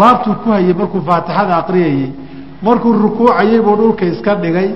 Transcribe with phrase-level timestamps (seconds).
[0.00, 2.10] laabtuu ku hayay markuu faatixada aqriyayey
[2.62, 4.70] markuu rukuucayey buu dhulka iska dhigay.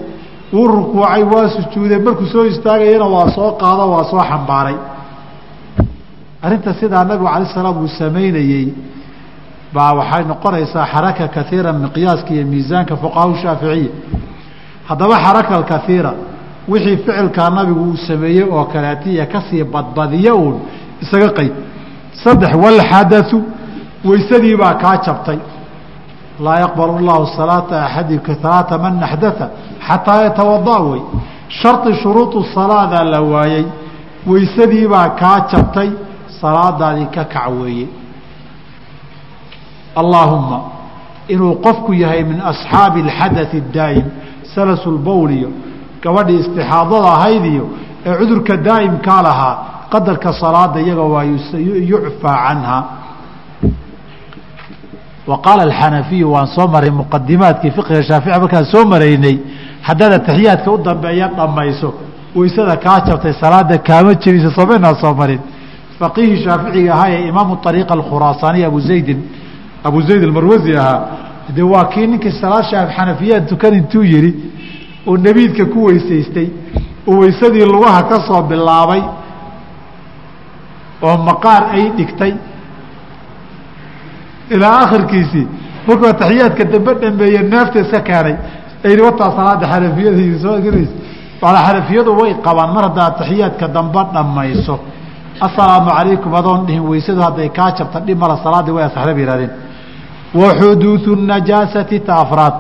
[0.53, 1.99] Wuu rukuucay waa sujuuday.
[2.07, 4.77] Markuu soo istaagayana waa soo qaado waa soo xambaaray.
[6.43, 8.67] Arrinta sidaa nabigu alay salaam uu samaynayey
[9.75, 13.91] baa waxay noqonaysaa xaraka kaiira miqyaaska iyo miisaanka fuqaha shaaficiya
[14.89, 16.13] haddaba xaraka kaiira
[16.69, 20.57] wixii ficilkaa nabigu uu sameeyey oo kaleetiya ka sii badbadiya uun
[21.03, 21.53] isaga qeyb
[22.23, 23.39] saddex walxadau
[24.09, 25.39] weysadii baa kaa jabtay.
[26.45, 29.49] Laa yaqbal llahu salaata axadika salaata man axdaa
[29.89, 31.01] xataa yatawada wey.
[31.49, 33.65] Shardi shuruudu salaadaa la waayey
[34.31, 35.91] weysadii baa kaa jabtay
[36.41, 37.87] salaadaadii ka kac weeye.
[39.97, 40.61] Allaahumma
[41.29, 44.07] inuu qofku yahay min asxaabi alxadai daa'im
[44.55, 45.51] salasulbowl iyo
[46.03, 47.65] gabadhii istixaadada ahayd iyo
[48.07, 49.55] ee cudurka daa'imkaa lahaa
[49.93, 51.25] qadarka salaada iyaga waa
[51.93, 52.77] yucfaa canha
[55.27, 59.39] wa qaala alxanafiyu waan soo maray muqadimaadkii fiqiga shaafici markaan soo maraynay
[59.83, 61.95] haddaad ataxiyaadka u dambeeya dhammayso.
[62.37, 65.41] Weysada kaa jabtay salaada kaama jebisa soomaynaa soo marin.
[65.99, 69.19] Faqiihii shaaficiga ahaa ee imaamu ariiqa alkhuraasaaniy abu zaydin
[69.85, 71.01] abu zayd almarwasi ahaa.
[71.57, 72.65] De waa kii ninkii salaad
[72.97, 74.31] xanafiyaad tukan intuu yihi
[75.07, 76.49] oo nebiidka ku weysaystay
[77.07, 79.03] oo weysadii lugaha ka soo bilaabay
[81.03, 82.33] oo maqaar ay dhigtay
[84.55, 85.47] ilaa akhirkiisii
[85.87, 88.37] markuu ataxiyaadka dambe dhameeye neefta iska keenay.
[88.87, 90.95] Ayni wataa salaada xanafiyada soo gelaysa
[91.43, 94.75] maanaa xanafiyadu way qabaan mar haddaa ataxiyaadka dambe dhamayso
[95.47, 99.53] assalaamu calaykum adoon dhihin weysadu hadday kaa jabta dhib mala salaadii way asaxda bay yihahdeen
[100.41, 102.55] wa xuduudu najaasati ta afraad.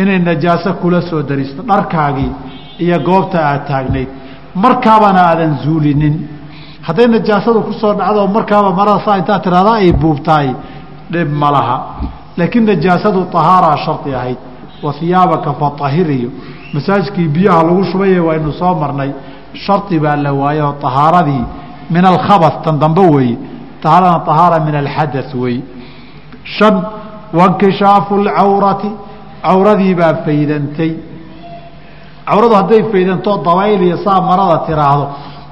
[0.00, 2.30] Inay najaaso kula soo daristo dharkaagii
[2.84, 4.08] iyo goobta aad taagnayd.
[4.64, 6.14] Markaabana aadan zuulinin.
[6.86, 10.48] Hadday najaasadu ku soo dhacdo markaaba marada saa intaa tiraada ay buubtahay
[11.10, 11.76] dhib ma laha.
[12.36, 14.38] Laakiin najaasadu ahaaraa shardi ahayd.
[14.82, 16.30] Wa hiyaabaka faahir iyo
[17.34, 19.12] biyaha lagu shubaye waynu soo marnay.
[19.54, 21.44] Shardi baa la waaye oo ahaaradii
[21.90, 23.38] min alkhabas tan dambe weeye
[23.84, 25.62] ahaaradana ahaara min alxada weeye
[26.44, 26.82] shan
[27.32, 28.90] wankishaafu lcawrati
[29.42, 30.92] cawradii baa faydantay.
[32.26, 35.06] Cawradu hadday faydantoo dabayl iyo saa marada tiraahdo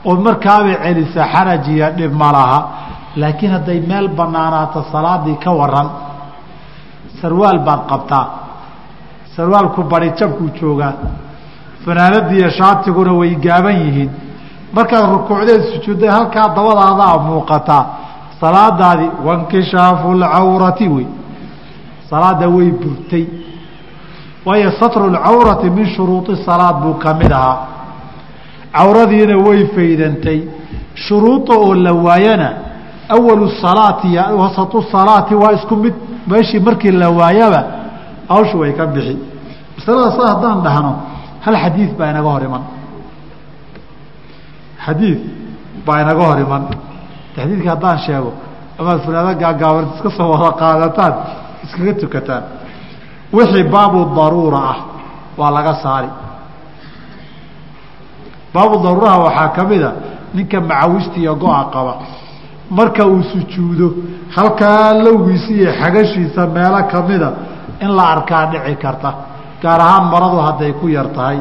[0.05, 2.59] oo markaabay celisa xaraj iyo dhib ma laha
[3.17, 5.89] laakiin hadday meel banaanaato salaadii ka waran
[7.21, 8.27] sarwaal baad qabtaa.
[9.37, 10.93] Sarwaalku bari jabkuu joogaa.
[11.85, 14.11] Fanaanadiiyo shaatiguna way gaaban yihiin.
[14.73, 17.85] Markaad rukuucdeed sujuudday halkaa dabadaadaa muuqataa.
[18.41, 21.07] Salaadaadii wankishaafu lcawrati wey.
[22.11, 23.27] Salaada way burtay.
[24.47, 27.59] Waayo satru lcawrati min shuruudi salaad buu ka mid ahaa.
[28.73, 30.41] Cawradiina way faydantay.
[30.95, 32.49] Shuruuda oo la waayana
[33.09, 35.95] awalu salaati iyo wasatu salaati waa isku mid
[36.27, 37.65] meeshii markii la waayaba
[38.29, 39.19] hawshu way ka bixi
[39.79, 40.93] masalada sa haddaan dhahno
[41.45, 42.63] hal xadiid baa inaga hor iman
[44.87, 45.19] xadiid
[45.87, 46.63] baa inaga hor iman
[47.37, 48.31] xadiidka haddaan sheego
[48.81, 51.13] amaad funaado gaagaaban iska soo wada qaadataan
[51.65, 52.43] iskaga tukataan
[53.37, 54.79] wixii baabu daruura ah
[55.39, 56.09] waa laga saari
[58.55, 59.91] baabu daruuraha waxaa ka mida
[60.35, 61.95] ninka macawista iyo go-a qaba
[62.71, 63.95] marka uu sujuudo
[64.37, 67.33] halkaa lowgiisa iyo xagashiisa meelo kamida
[67.81, 69.11] in la arkaa dhici karta.
[69.63, 71.39] Gaar ahaan maradu hadday ku yar tahay.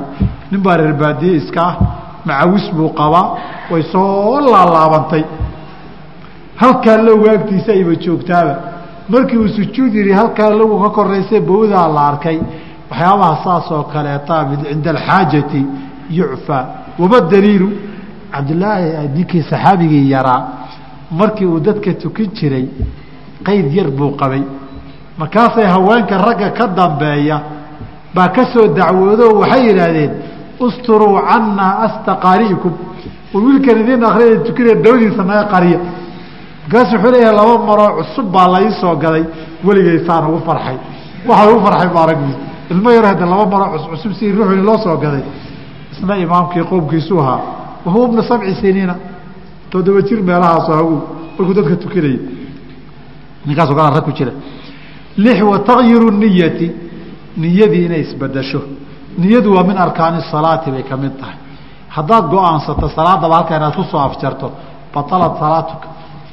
[0.51, 1.75] Nin baa reer baadiye iska ah
[2.25, 3.25] macawis buu qabaa
[3.71, 5.23] way soo laalaabantay.
[6.61, 8.55] Halkaa lowga agtiisa ayba joogtaaba.
[9.09, 12.39] Markii uu sujuud yihi halkaa logu ka koraysa bawdaa la arkay.
[12.91, 15.65] Waxyaabaha saas oo kaleeta cinda alxaajati
[16.09, 16.65] yucfaa
[16.99, 17.69] wama daliilu
[18.31, 20.41] cabdilaahi ninkii saxaabigii yaraa
[21.19, 22.65] markii uu dadka tukin jiray
[23.45, 24.43] qayd yar buu qabay.
[25.19, 27.37] Markaasay haweenka ragga ka dambeeya
[28.15, 30.11] baa ka soo dacwoodo waxay yidhaahdeen
[30.65, 32.73] usturuu cannaa astaqaari'ikum.
[33.33, 35.79] Wiilkan idin akrida tukinaya dabadiisa naga qariya.
[36.63, 39.23] Markaasu wuxuu leeyahay laba maroo cusub baa lai soo gaday
[39.65, 40.77] weligaysaan ugu farxay.
[41.27, 42.35] Waxaa ugu farxay maaragii
[42.71, 45.23] ilmo yar hadda laba maroo cuscusub si ruuxuni loo soo gaday
[45.91, 47.39] isna imaamkii qowmkiisu ahaa.
[47.85, 48.95] Wahuwa bna sabci siniina
[49.73, 50.95] toddoba jir meelahaaso hagu
[51.37, 52.19] markuu dadka tukinayay
[53.47, 54.31] ninkaaso kala rag ku jira.
[55.23, 56.67] Lix wa takyiru niyati
[57.41, 58.61] niyadii inay isbedesho
[59.21, 61.37] niyadu waa min arkaani salaati bay ka mid tahay.
[61.95, 64.47] Haddaad go'aansato salaadaba halka inaad ku soo afjarto
[64.93, 65.87] batalat salaatuka.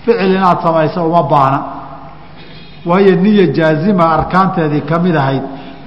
[0.05, 1.59] Ficil inaad samayso uma baahna.
[2.89, 5.43] Waayo niya jaazima arkaanteedii ka mid ahayd.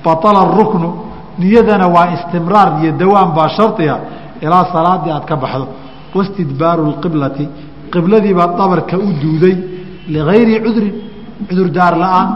[0.06, 0.90] Batala ruknu
[1.40, 3.96] niyadana waa istimraar iyo dawaan baa shardiga
[4.42, 5.66] ilaa salaadii aad ka baxdo
[6.18, 6.84] wastidbaaru
[7.94, 9.56] qibladii baa dabarka u duuday
[10.16, 10.94] ligayri cudrin
[11.48, 12.30] cudurdaar la'aan.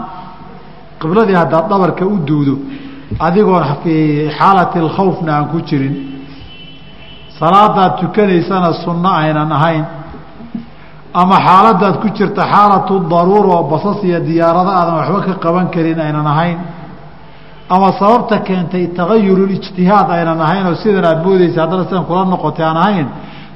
[1.02, 2.54] qibladii haddaad dhabarka u duudo
[3.26, 4.04] adigoon fii
[4.38, 5.94] xaalati alkhawfna aan ku jirin.
[7.38, 9.84] Salaadaad tukanaysana sunno aynan ahayn.
[11.20, 15.98] Ama xaaladaad ku jirta xaalatu daruura oo basas iyo diyaarado aadan waxba ka qaban karin
[16.06, 16.58] aynan ahayn.
[17.74, 22.78] Ama sababta keentay tagayurulijtihaad aynan ahayn oo sidan aad moodeysa haddana sidan kula noqotay aan
[22.84, 23.08] ahayn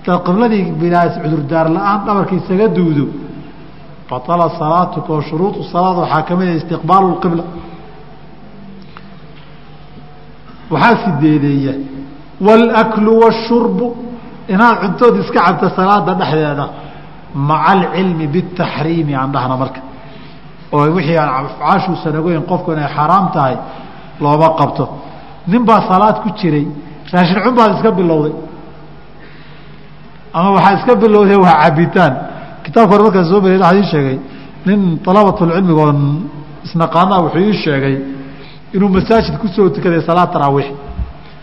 [0.07, 3.05] qibladii bilaas cudurdaar la'aan dhabarka isaga duudo.
[4.11, 7.45] Batala salaatuka oo shuruudu salaad waxaa ka mid ah istiqbaalu lqibla
[10.73, 11.75] waxaa sideedeeya
[12.47, 13.87] wاlaklu wاshurbu
[14.55, 16.67] inaad cuntood iska cabta salaada dhexdeeda
[17.49, 19.81] maca alcilmi bitaxriimi aan dhahna marka.
[20.75, 23.57] Oo wixii aan afcaashuusan ogeyn qofku inay xaaraam tahay
[24.23, 24.85] looma qabto.
[25.51, 26.67] Nin baa salaad ku jiray
[27.13, 28.35] raashin cun baad iska bilowday
[30.35, 32.13] ama waxaa iska bilowday waa cabitaan.
[32.65, 34.19] Kitaabka hore markaan soo beriy waxaa ii sheegay
[34.67, 35.99] nin dalabatulcilmiga oon
[36.67, 37.97] isnaqaanaa wuxuu ii sheegay
[38.75, 40.69] inuu masaajid ku soo tukaday salaad taraawiix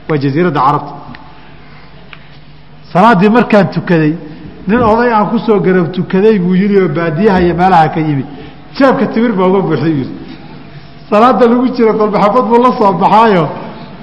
[0.10, 0.94] waa jaziiradda carabta.
[2.94, 4.14] Salaaddii markaan tukaday
[4.68, 8.28] nin oday aan ku soo garab tukaday buu yihi oo baadiyaha iyo meelaha ka yimid.
[8.78, 10.10] Jeebka timir baa uga buuxday yii
[11.10, 13.46] salaada lagu jira kolbaxabad buu la soo baxaayo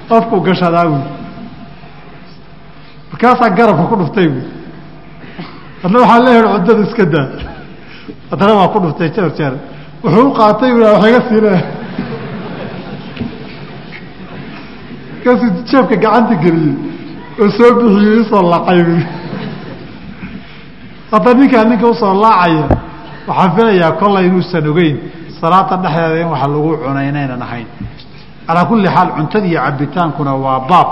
[0.09, 1.03] qofku gashadaa buui
[3.11, 4.45] markaasaa garabka ku dhuftay buui
[5.85, 7.27] adna waxaa leeyahi cuntada iska daa.
[8.31, 9.53] Haddana waa ku dhuftay jeer jeer.
[10.03, 11.53] Wuxuu u qaatay wax iga siile
[15.25, 16.75] markaasuu jeebka gacanta geliyey
[17.41, 18.81] oo soo bixiyey u soo laacay
[21.11, 22.65] hadda ninkaa ninka u soo laacaya
[23.27, 24.97] waxaan filayaa kollay inuusan ogeyn.
[25.41, 27.67] Salaada dhexdeeda in wax lagu cunay inaynan ahayn
[28.47, 30.89] calaa kulli xaal cuntada iyo cabitaankuna waa baab.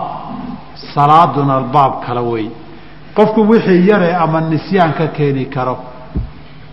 [0.93, 2.45] Salaaduna baab kale wey
[3.15, 5.77] qofku wixii yare ama nisyaan ka keeni karo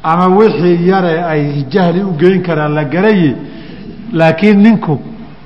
[0.03, 3.37] ama wixii yare ay jahli u geyn karaan la garaye
[4.13, 5.01] laakiin ninku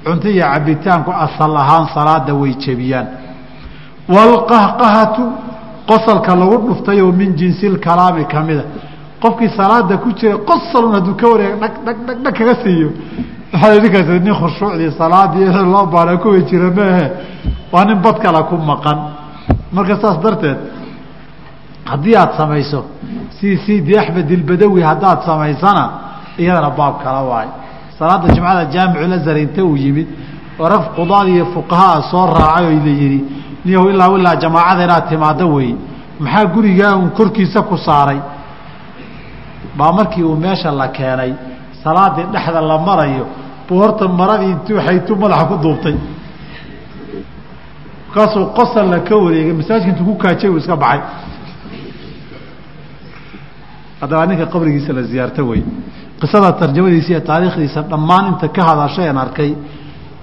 [0.05, 3.07] cunto iyo cabitaanku asal ahaan salaada way jebiyaan.
[4.09, 5.23] Waalqahqahatu
[5.89, 8.65] qosalka lagu dhuftay oo min jinsi lkalaami kamida
[9.23, 12.89] qofkii salaada ku jira qosalun hadduu ka wareega dhag dhag dhag dhag kaga siiyo.
[13.53, 17.07] Waxaa ninkaas nin khushuucdii salaadii loo baana kuwa jira maahe
[17.73, 18.99] waa nin bad kale ku maqan.
[19.73, 20.57] Marka saas darteed
[21.91, 22.81] haddii aada samayso
[23.39, 25.85] si sidi axmed ilbadawi haddaad samaysana
[26.39, 27.53] iyadana baab kala waayo.
[27.99, 30.09] Salaada jimcada jaamiculazar inta uu yimid
[30.61, 33.19] oo rag qudaad iyo fuqahaa soo raacay oo la yihi
[33.65, 35.71] niyahu ilaa ilaa jamaacada inaad timaado wey
[36.21, 38.21] maxaa gurigaa un korkiisa ku saaray?
[39.79, 41.33] Baa markii uu meesha la keenay
[41.83, 43.25] salaadii dhexda la marayo
[43.69, 45.97] buu horta maradii intuu xaytu madaxa ku duubtay.
[48.09, 51.01] Markaasuu qosalna ka wareegay masaajidka intuu ku kaajay uu iska baxay
[54.01, 55.63] haddaba ninka qabrigiisa la ziyaarto wey.
[56.21, 59.51] Qisada tarjamadiisa iyo taariikhdiisa dhammaan inta ka hadashay aan arkay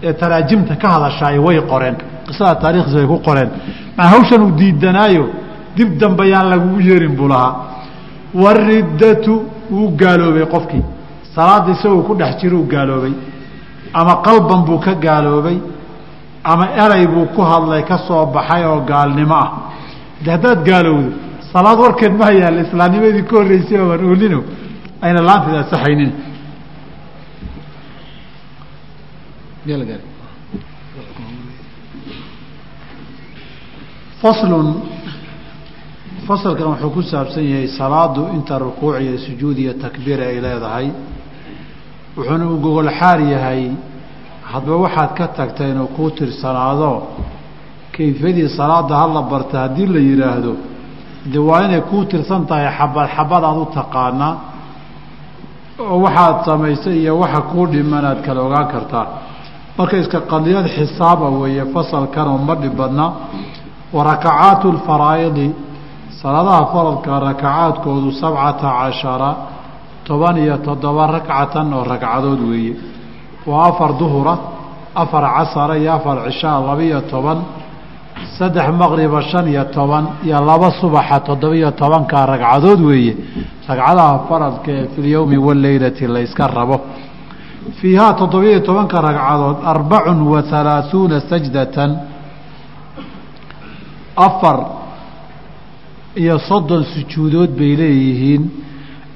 [0.08, 1.96] ee taraajimta ka hadashaay way qoreen.
[2.28, 3.50] Qisada taarikhdiisa way ku qoreen.
[3.98, 5.25] Maa hawshan uu diidanaayo
[5.75, 7.54] dib dambe yaan lagugu yeerin buu lahaa.
[8.44, 9.34] Wariddatu
[9.72, 10.84] wuu gaaloobay qofkii.
[11.36, 13.14] Salaada isagoo ku dhex jiro uu gaaloobay.
[13.94, 15.58] Ama qalban buu ka gaaloobay.
[16.44, 19.52] Ama eray buu ku hadlay ka soo baxay oo gaalnimo ah.
[20.24, 21.10] De haddaad gaalowdo
[21.54, 24.40] salaad warkeed ma yaalla islaamnimadii ka horreysay ooan oolino
[25.06, 26.12] ayna laanteed asaxaynin
[34.22, 34.68] faslun
[36.28, 40.88] fasalkan wuxuu ku saabsan yahay salaadu inta rukuuc iyo sujuud iyo takbiir ay leedahay.
[42.18, 43.72] Wuxuuna u gogol xaar yahay
[44.52, 46.92] hadba waxaad ka tagta inuu kuu tirsanaado
[47.95, 50.54] kayfiyadii salaada hala barta haddii la yidhaahdo
[51.31, 54.33] de waa inay kuu tirsan tahay xabad xabad aad u taqaanaa
[55.80, 59.06] oo waxaad samaysay iyo waxa kuu dhimanaad kala ogaan kartaa.
[59.77, 63.06] Marka iska qadiyad xisaaba weeye fasalkanoo ma dhib badna
[63.95, 65.47] wa rakacaatu lfaraa'idi
[66.21, 69.30] salaadaha faradka rakacaadkoodu sabcata cashara
[70.07, 72.73] toban iyo toddoba ragcatan oo ragcadood weeye.
[73.49, 74.35] Waa afar duhura
[75.01, 77.39] afar casara iyo afar cishaa laba-iyo toban
[78.37, 83.13] saddex maqriba shan iyo toban iyo laba subaxa toddoba-iyo tobanka ragcadood weeye
[83.68, 86.81] ragcadaha faradka ee fi lyowmi waleylati la rabo.
[87.80, 91.92] Fiihaa toddoba-iyo tobanka ragcadood arbacun wa halaaثuuna sajdatan.
[94.15, 94.57] Afar
[96.15, 98.44] iyo soddon sujuudood bay leeyihiin.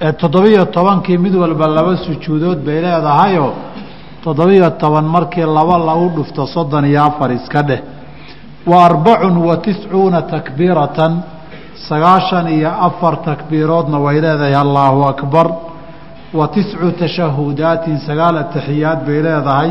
[0.01, 3.51] Ee toddoba-iyo tobankii mid walba laba sujuudood bay leedahayoo
[4.23, 7.81] toddoba-iyo toban markii laba lagu dhufto soddon iyo afar iska dheh
[8.67, 11.13] wa arbacun wa tiscuuna takbiiratan
[11.89, 15.47] sagaashan iyo afar takbiiroodna way leedahay allaahu akbar.
[16.33, 19.69] Wa tiscu tashahudaatin sagaal ataxiyaad bay leedahay.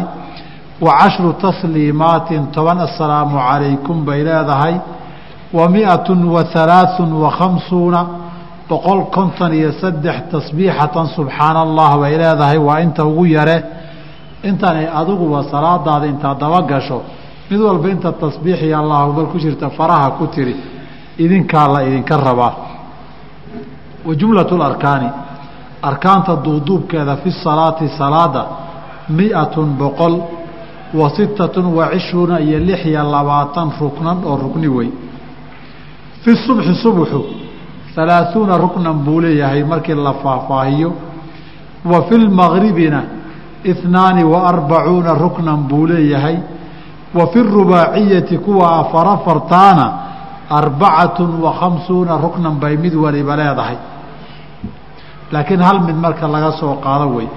[0.81, 4.75] Wa cashru tasliimaatin toban assalaamu calaykum bay leedahay.
[5.53, 8.01] Wa miatun wa halaaثun wa khamsuuna
[8.69, 12.59] boqol konton iyo saddex tasbiixatan subxaana allah bay leedahay.
[12.59, 13.57] Waa inta ugu yare.
[14.43, 17.03] Intanay adiguba salaadaada intaad daba gasho
[17.51, 20.57] mid walba inta tasbiixi allahu akbar ku jirta faraha ku tiri
[21.19, 22.55] idinkaa la idinka rabaa.
[24.07, 25.09] Wa jumlatu larkaani
[25.83, 28.43] arkaanta duuduubkeeda fi salaati salaada
[29.09, 30.15] miatun boqol
[30.95, 34.91] wa sittatun wa cishruuna iyo lix iyo labaatan ruknan oo rukni wey
[36.23, 37.25] fi subxi subuxu
[37.97, 40.93] halaaثuuna ruknan buu leeyahay markii la faahfaahiyo.
[41.85, 43.03] Wa fi lmaqribina
[43.65, 46.37] itnaani wa arbacuuna ruknan buu leeyahay
[47.19, 49.87] wa fi rubaaciyati kuwa afar afartaana
[50.51, 53.77] arbacatu wa khamsuuna ruknan bay mid waliba leedahay.
[55.33, 57.29] Laakiin hal mid marka laga soo qaado wey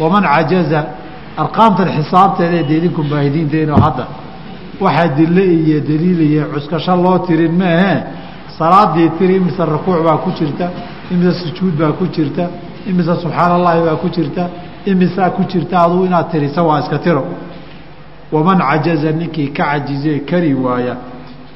[0.00, 0.80] waman cajaza
[1.42, 4.04] arqaamtan xisaabteeda ee deedinku baahidiinteeno hadda.
[4.80, 7.98] Waxaa dille iyo daliil iyo cuskasho loo tirin meehee
[8.58, 10.66] salaadii tiri imise rukuuc baa ku jirta
[11.12, 12.44] imise sujuud baa ku jirta
[12.90, 14.44] imise subxaana allahi baa ku jirta
[14.90, 17.24] imisaa ku jirta aduu inaad tirisa waa iska tiro
[18.32, 20.96] waman cajaza ninkii ka cajizee kari waaya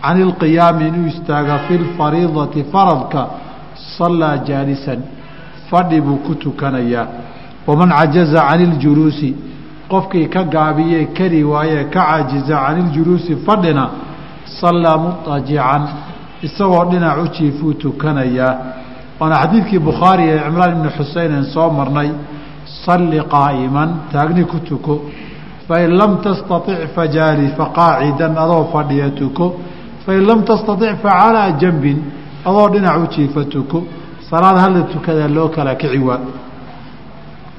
[0.03, 3.27] can ilqiyaami inuu istaaga fi lfariidati faradka
[3.99, 5.01] sallaa jaalisan
[5.71, 7.07] fadhi buu ku tukanayaa.
[7.67, 9.35] Waman cajaza can iljuluusi
[9.91, 13.85] qofkii ka gaabiyee kari waayee ka cajiza can iljuluusi fadhina
[14.61, 15.83] sallaa mutajican
[16.43, 18.55] isagoo dhinac u jiifuu tukanayaa.
[19.21, 22.09] Waana xadiidkii bukhaari ee cimraan ibni xuseynen soo marnay
[22.85, 24.95] salli qaa'iman taagni ku tuko
[25.70, 29.46] fain lam tastaطic fajaali faqaacidan adoo fadhiya tuko
[30.06, 31.98] fain lam tastaطic facalaa janbin
[32.46, 33.84] adoo dhinac u jiifa tuko
[34.30, 36.20] salaad hala tukada loo kala kici waa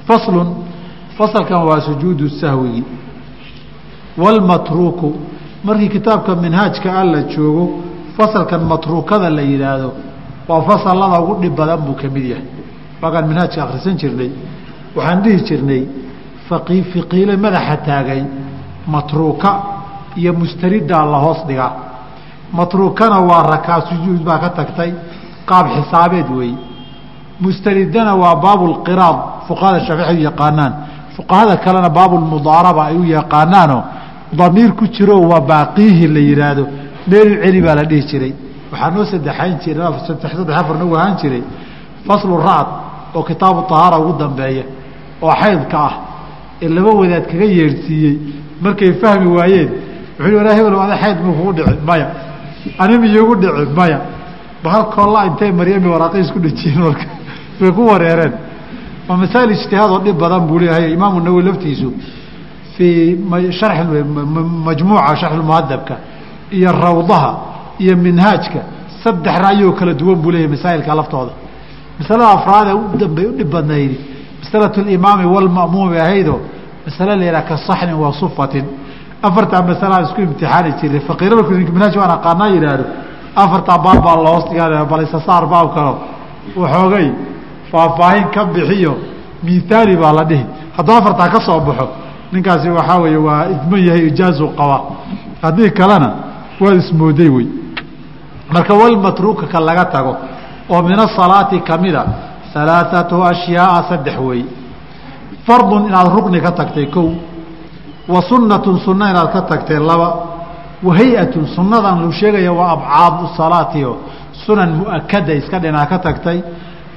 [0.07, 0.47] faslun
[1.17, 2.83] fasalkan waa sujuudu sahwigi
[4.17, 5.13] wاlmatruuku
[5.63, 7.65] markii kitaabka minhaajka alla joogo
[8.17, 9.91] fasalkan matruukada la yidhaahdo
[10.47, 12.45] waa fasalada ugu dhib badan buu ka mid yahay
[13.01, 14.29] waakaan minhaajka akhrisan jirnay
[14.95, 15.83] waxaan dhihi jirnay
[16.48, 18.22] fiqiile madaxa taagay
[18.86, 19.50] matruuka
[20.20, 21.72] iyo mustaridaa la hoos dhigaa
[22.52, 24.90] matruukana waa rakaa sujuud baa ka tagtay
[25.48, 26.56] qaab xisaabeed weeye
[27.40, 29.16] mustaridana waa baabulqiraad
[29.48, 30.72] fuqahada shaafici u yaqaanaan.
[31.16, 33.82] Fuqahada kalena baabulmudaaraba ay u yaqaanaanoo
[34.32, 36.64] damiir ku jiro waa baaqiihi la yihaahdo
[37.10, 38.34] meelu celi baa la dhihi jiray.
[38.72, 41.42] Waxaa noo sadexayn jiray saddex afar nagu ahaan jiray.
[42.06, 42.68] Faslu racd
[43.14, 44.64] oo kitaabu tahaara ugu dambeeya
[45.22, 45.94] oo xaydka ah
[46.62, 48.16] ee laba wadaad kaga yeerhsiiyey
[48.62, 49.70] markay fahmi waayeen
[50.18, 52.08] wuxuu walaa hebel ada xayd muu kugu dhici maya.
[52.78, 54.00] Anim iyogu dhici maya.
[54.64, 57.06] Bahal koolla intay maryami waraaqi isku dhejiyeen marka
[57.60, 58.32] way ku wareereen.
[59.08, 61.92] Waa masaa'il ijtihaad oo dhib badan buu leeyahay imaamu nawowi laftiisu
[62.76, 63.16] fii
[64.66, 65.94] majmuuca sharxulmuhadabka
[66.52, 67.32] iyo rawdaha
[67.78, 68.60] iyo minhaajka
[69.02, 71.32] saddex ra'yoo kala duwan buu leeyahay masaa'ilka laftooda.
[71.98, 73.98] Masalada afraadee u dambay u dhib badnaydi
[74.42, 76.40] masalatu alimaami walma'muum bay ahaydoo
[76.86, 78.64] masale la yidhaha ka saxnin wa sufatin
[79.22, 81.54] afartaa masalaan isku imtixaani jiray faqiira markuu
[82.00, 82.84] waan aqaanaa yidhaahdo
[83.36, 85.92] afartaa baab baa lahoos dhigaa bal isasaar baab kalo
[86.56, 87.08] waxoogay
[87.70, 88.92] faahfaahin ka bixiyo
[89.42, 90.44] mihaali baa la dhihi
[90.76, 91.88] hadduu afartaa ka soo baxo
[92.32, 94.78] ninkaasi waxaa weeye waa idmo yahay ijaazu qaba
[95.42, 96.10] haddii kalena
[96.60, 97.46] waa ismooday wey
[98.52, 100.16] marka walmatruuka ka laga tago
[100.70, 102.06] oo min asalaati kamida
[102.54, 104.44] alaaatu ashyaaa saddex wey
[105.46, 107.08] fardun inaad rukni ka tagtay kow
[108.08, 110.08] wa sunatun sunna inaad ka tagtay laba
[110.82, 113.96] wa hay'atun sunnadan lu sheegaya waa abcaadu salaatio
[114.46, 116.38] sunan muakada iska dhinaa ka tagtay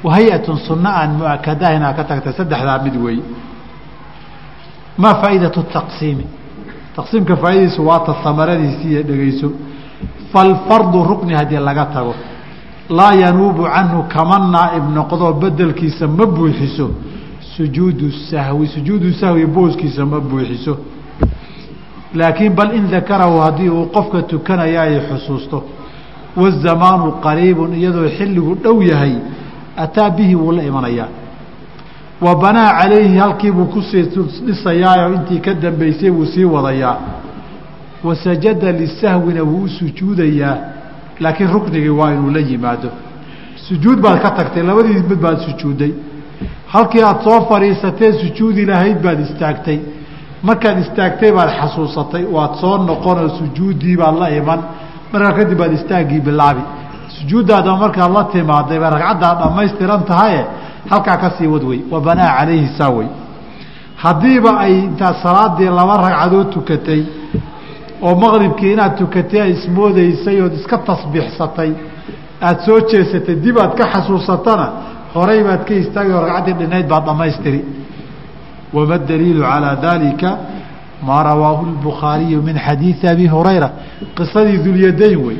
[0.03, 3.19] wa hay'atun sunna aan muakadaha inaad ka tagtay saddexdaa mid wey
[4.97, 6.25] maa faaidatu taqsiimi
[6.95, 9.49] taqsiimka faaidadiisu waata amaradiisi iyo dhegeyso
[10.33, 12.13] falfardu rukni haddii laga tago
[12.89, 16.89] laa yanuubu canhu kama naaib noqdo bedelkiisa ma buuxiso.
[17.57, 20.77] Sujuudu sahwi sujuudu sahwi booskiisa ma buuxiso.
[22.15, 25.63] Laakiin bal in dakarahu haddii uu qofka tukanaya ay xusuusto
[26.35, 29.15] wazamaanu qariibun iyadoo xilligu dhow yahay
[29.77, 31.07] ataa bihi wuu la imanayaa.
[32.21, 34.03] Wa banaa calayhi halkiibuu ku sii
[34.45, 36.97] dhisayaayo intii ka dambeysay wuu sii wadayaa.
[38.03, 40.57] Wa sajada lisahwina wuu u sujuudayaa
[41.19, 42.89] laakiin ruknigii waa inuu la yimaado.
[43.67, 45.91] Sujuud baad ka tagtay labadii mid baad sujuudday
[46.73, 49.79] halkii aada soo fadhiisatee sujuudi lahayd baad istaagtay.
[50.43, 54.59] Markaad istaagtay baad xasuusatay waad soo noqonoo sujuuddii baad la iman.
[55.13, 56.61] Markaa kadib baad istaaggii bilaabi.
[57.17, 60.45] Sujuuddaada markaad la timaaday bay ragcaddaad dhammaystiran tahaye
[60.89, 63.07] halkaa ka sii wad wey wa banaa calayhi saa wey
[64.03, 67.01] haddiiba ay intaad salaadii laba ragcadood tukatay
[68.05, 71.71] oo maqribkii inaad tukatay a ismoodaysay ood iska tasbiixsatay
[72.47, 74.67] aada soo jeesatay dib aad ka xasuusatana
[75.15, 77.61] horay baad ka istaagi oo ragcaddii dhinayd baad dhammaystiri
[78.75, 80.29] wama daliilu calaa dalika
[81.07, 83.69] maa rawaahu lbukhaariyu min xadiidi abi hurayra.
[84.17, 85.37] Qisadii dulyadayn wey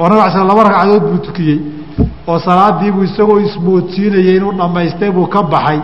[0.00, 1.58] oo nabig sl laba ragcadood buu tukiyey
[2.30, 5.80] oo salaadiibuu isagoo ismoodsiinayay inuu dhammaystay buu ka baxay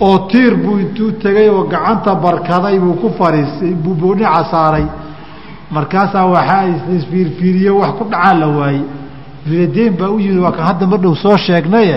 [0.00, 4.86] oo tiir buu intuu tegay oo gacanta barkaday buu ku fariisay buu boodhica saaray
[5.76, 6.62] markaasaa waxaa
[6.96, 8.82] isfiirfiiriye wax ku dhacaa la waayey.
[9.46, 11.96] Dulyadayn baa u yimid waa kan hadda mardhow soo sheegnaye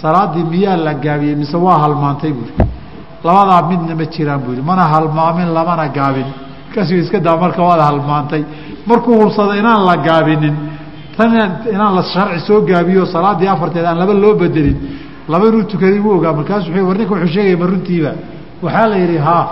[0.00, 2.52] salaadii miyaa la gaabiyey mise waa halmaantay buuri
[3.24, 6.28] labadaa midna ma jiraan buu yihi mana halmaamin lamana gaabin.
[6.74, 8.42] Kasii iska daa marka waad halmaantay.
[8.88, 10.54] Markuu hubsada inaan la gaabinin
[11.16, 11.30] tan
[11.74, 14.76] inaan la sharci soo gaabiyo salaadii afarteed aan laba loo bedelin
[15.28, 16.32] laba inuu tukaday wuu ogaa.
[16.38, 18.12] Markaasu war ninka wuxuu sheegaya ma runtiiba
[18.62, 19.44] waxaa la yidhi haa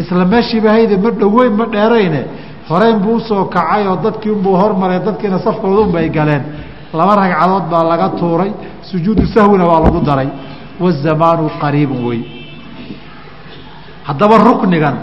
[0.00, 2.20] isla meeshiiba hayde ma dhoweyn ma dheerayne
[2.68, 6.42] horeyn buu u soo kacay oo dadkii unbuu hormaray dadkiina safkooda unbay galeen.
[6.98, 8.52] Laba ragcadood baa laga tuuray
[8.90, 10.28] sujuudu sahwina waa lagu daray.
[10.80, 12.20] Wazamaanu qariibun wey
[14.04, 14.96] haddaba ruknigan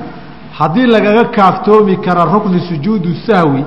[0.59, 3.63] haddii lagaga kaaftoomi kara rukni sujuudu sahwi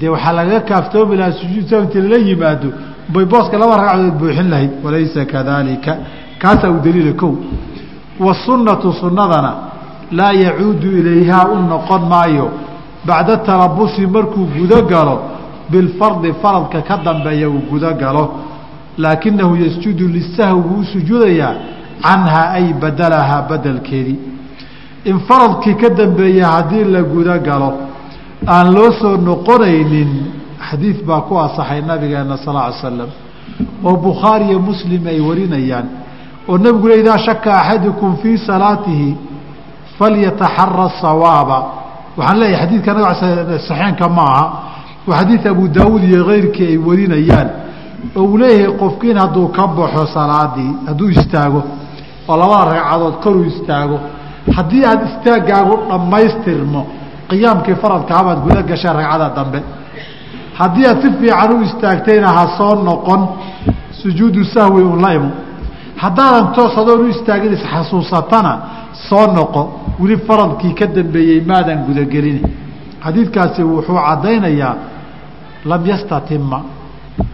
[0.00, 2.68] dee waxaa lagaga kaaftoomi lahaa sujuud sahwi inti lala yimaado
[3.12, 4.70] bay booska laba ragcadood buuxin lahayd.
[4.84, 5.96] Walaysa kadaalika.
[6.38, 7.32] Kaasaa u daliila kow
[8.20, 9.52] wasunnatu sunnadana
[10.12, 12.50] laa yacuudu ilayhaa u noqon maayo
[13.06, 15.16] bacda talabusi markuu gudo galo
[15.70, 18.24] bilfardi faradka ka dambeeya uu gudo galo.
[18.98, 21.54] Laakinahu yasjudu lisahwi wuu sujuudayaa
[22.02, 24.18] canhaa ay badalahaa badelkeedii
[25.04, 27.70] in faradkii ka dambeeya haddii la gudo galo
[28.46, 30.10] aan loo soo noqonaynin
[30.70, 33.10] xadiid baa ku asaxay nabigeena sal ly slam
[33.84, 35.86] oo bukhaari iyo muslim ay warinayaan
[36.48, 39.16] oo nebigu le idaa shaka axadukum fii salaatihi
[39.98, 41.58] falyataxara sawaaba
[42.16, 44.44] waxaan leeyahay xadiidka nabig saxeenka ma aha.
[45.06, 47.48] Waa xadiid abu daawuud iyo keyrkii ay warinayaan.
[48.16, 51.60] Oo uu leeyahay qofkiin hadduu ka baxo salaadii hadduu istaago
[52.28, 53.96] oo labada ragcadood koruu istaago
[54.56, 56.82] haddii aada istaaggaagu dhammaystirmo
[57.30, 59.60] qiyaamkii faradka habaad guda gashay ragcada dambe.
[60.58, 63.20] Haddii aad si fiican u istaagtayna ha soo noqon
[64.02, 65.30] sujuudu sahwi un la imo
[66.02, 68.52] haddaadan toos adoon u istaagin isxasuusatana
[69.08, 69.62] soo noqo
[70.00, 72.42] weli faradkii ka dambeeyey maadan gudagelini
[73.04, 74.74] xadiidkaasi wuxuu caddaynayaa
[75.70, 76.58] lam yastatima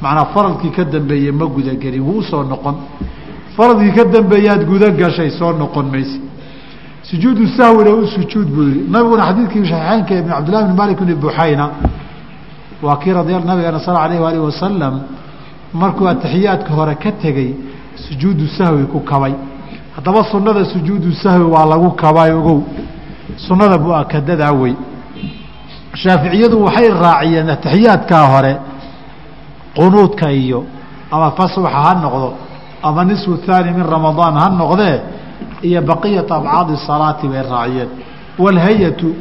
[0.02, 2.74] macnaa faradkii ka dambeeyey ma gudagelin wuu u soo noqon.
[3.56, 6.20] Faradkii ka dambeeyaad guda gashay soo noqon mayse.
[7.02, 11.66] Sujuudu sahwina u sujuud buu yihi nabiguna xadiidkii saxiixeynka ibn cabdillahi bn malik bni buxayna
[12.82, 14.94] waa kii radi nabigeena sal alayh alih wasalam
[15.72, 17.54] markuu atixiyaadka hore ka tegey
[18.04, 19.34] sujuudu sahwi ku kabay
[20.00, 22.62] haddaba sunada sujuudu sahwi waa lagu kabay ogow.
[23.36, 24.74] Sunada muakadadaa wey
[25.94, 28.56] shaaficiyadu waxay raaciyeen atixiyaadkaa hore
[29.76, 30.64] qunuudka iyo
[31.10, 32.34] ama faswaxa ha noqdo
[32.82, 35.00] ama nisfu thaani min ramadaan ha noqdee
[35.62, 37.88] iyo baqiyat abcaadi salaati bay raaciyeen.
[38.38, 39.14] Walhay-atu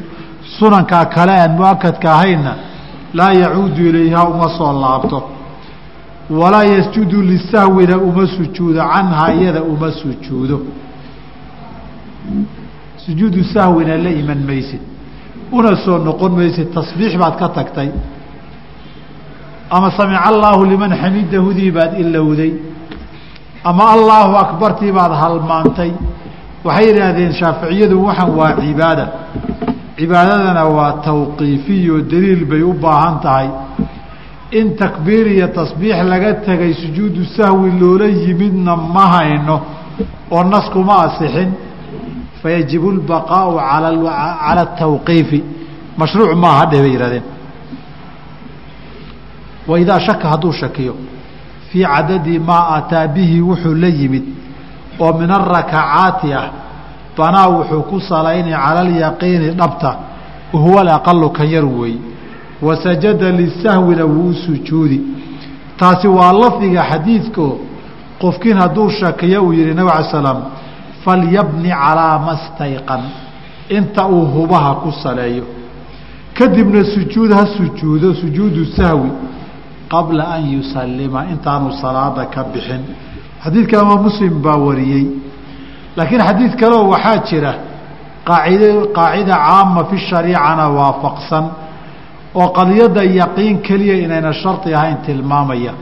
[0.60, 2.54] sunankaa kale aan muakadka ahayna
[3.14, 5.24] laa yacuudu ilayhaa uma soo laabto
[6.30, 10.62] walaa yasjudu lisahwina uma sujuudo canhaa iyada uma sujuudo.
[13.06, 14.80] Sujuudu sahwina la iman maysid
[15.52, 17.90] una soo noqon maysid tasbiix baad ka tagtay.
[19.72, 22.54] Ama samica allaahu liman xamidahudii baad ilowday
[23.64, 25.92] ama allaahu akbartii baad halmaantay.
[26.64, 29.06] Waxay yidhaahdeen shaaficiyadu waxan waa cibaada.
[29.98, 33.50] Cibaadadana waa tawqiifiyo daliil bay u baahan tahay
[34.52, 39.62] in takbiir iyo tasbiix laga tegay sujuudu sahwi loola yimidna ma hayno
[40.32, 41.52] oo naskuma asixin
[42.42, 45.44] fayajibu lbaqaau cala atawqiifi
[45.98, 47.24] mashruuc maaha dheh bay yihahdeen
[49.68, 50.96] waidaa shaka hadduu shakiyo
[51.72, 54.24] fii cadadi maa ataa bihi wuxuu la yimid
[55.00, 56.50] oo min arakacaati ah
[57.18, 59.96] banaa wuxuu ku salaynay cala alyaqiini dhabta
[60.54, 62.00] wahuwa alaqalu kan yar weeye
[62.62, 65.02] wasajada lisahwina wuu sujuudi.
[65.78, 67.60] Taasi waa lafdiga xadiidko
[68.22, 70.40] qofkiin hadduu shakiyo uu yihi nabig ala slaam
[71.06, 73.02] falyabni calaa ma stayqan
[73.70, 75.44] inta uu hubaha ku saleeyo.
[76.34, 79.10] Kadibna sujuud ha sujuudo sujuudu sahwi
[79.92, 82.82] qabla an yusalima intaanu salaada ka bixin.
[83.44, 85.08] Xadiidka imaam muslim baa wariyey.
[85.98, 87.54] Laakiin xadiid kaleo waxaa jira
[88.28, 88.62] qaacid
[88.98, 91.46] qaacida caama fi shariicana waafaqsan
[92.41, 95.73] oo qadiyadda yaqiin keliya inayna shardi ahayn tilmaamaya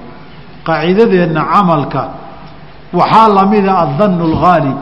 [0.66, 2.02] qaacidadeenna camalka
[2.98, 4.78] waxaa lamida aلdanu اlgaalib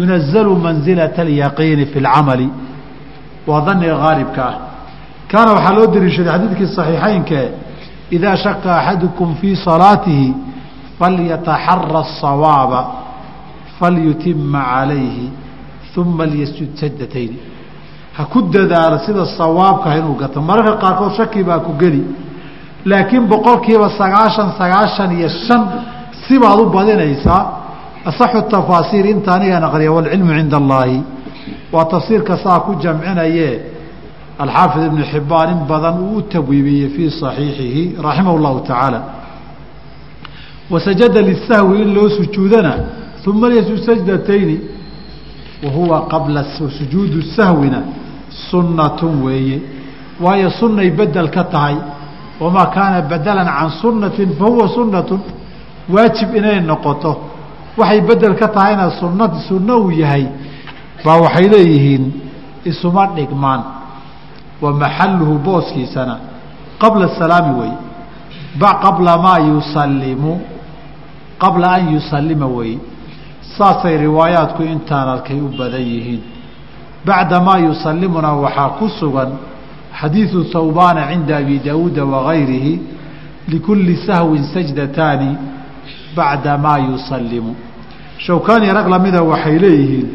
[0.00, 2.48] yunazalu manzilaة اlyaqiini fi اlcamali
[3.48, 4.56] waa daniga gaalibka ah
[5.30, 7.40] kaana waxaa loo dariishaday xadiidkii صaxiixeynke
[8.16, 10.28] idaa shaka axadukum fii salaatihi
[10.98, 12.80] falyataxara الصawaaba
[13.78, 15.26] falyutima calayhi
[15.96, 17.36] uma lyasjud sajdatayni
[18.17, 20.41] ha ku dadaalo sida sawaabka inuu gato.
[20.41, 22.03] Mararka qaarkood shaki baa ku geli.
[22.85, 25.61] Laakiin boqolkiiba sagaashan sagaashan iyo shan
[26.27, 27.41] sibaad u badinaysaa
[28.09, 30.97] asaxu tafaasiir inta aniga naqriya waalcilmu cinda allaahi
[31.73, 33.49] waa tafsiirka saa ku jamcinaye
[34.43, 38.99] alxaafid ibnu xibbaan in badan uu u tabwiibiyey fii صaxiixihi raximah اllahu tacaala
[40.71, 42.73] wasajada lisahwi in loo sujuudana
[43.27, 44.57] uma lyasjud sajdatayni
[45.63, 47.79] wa huwa qabla sujuudu sahwina
[48.51, 49.61] sunnatun weeye.
[50.19, 51.75] Waayo sunnay bedel ka tahay.
[52.39, 55.21] Wamaa kaana badalan can sunnatin fahuwa sunnatun.
[55.89, 57.13] Waajib inay noqoto.
[57.77, 60.25] Waxay bedel ka tahayna sunna sunno uu yahay.
[61.05, 62.03] Baa waxay leeyihiin
[62.65, 63.61] isuma dhigmaan.
[64.61, 66.15] Wa maxaluhu booskiisana.
[66.81, 67.73] Qabla salaami wey.
[68.59, 70.33] Qabla maa yusalimu
[71.39, 72.79] qabla an yusalima weeye
[73.57, 76.21] saasay riwaayaadku intaan arkay u badan yihiin
[77.06, 79.30] bacda maa yusalimuna waxaa ku sugan
[80.00, 82.80] xadiidu hawbaana cinda abi daawuuda wagayrihi
[83.48, 85.36] likulli sahwin sajdataani
[86.16, 87.54] bacda maa yusalimu
[88.18, 90.08] shawkaani rag lamida waxay leeyihiin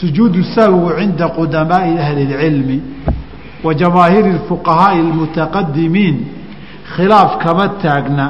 [0.00, 2.82] sujuudu sahwigu cinda qudamaa'i ahli اlcilmi
[3.64, 6.16] wa jamaahiiri اfuqahaaءi اlmutaqadimiin
[6.96, 8.26] khilaaf kama taagna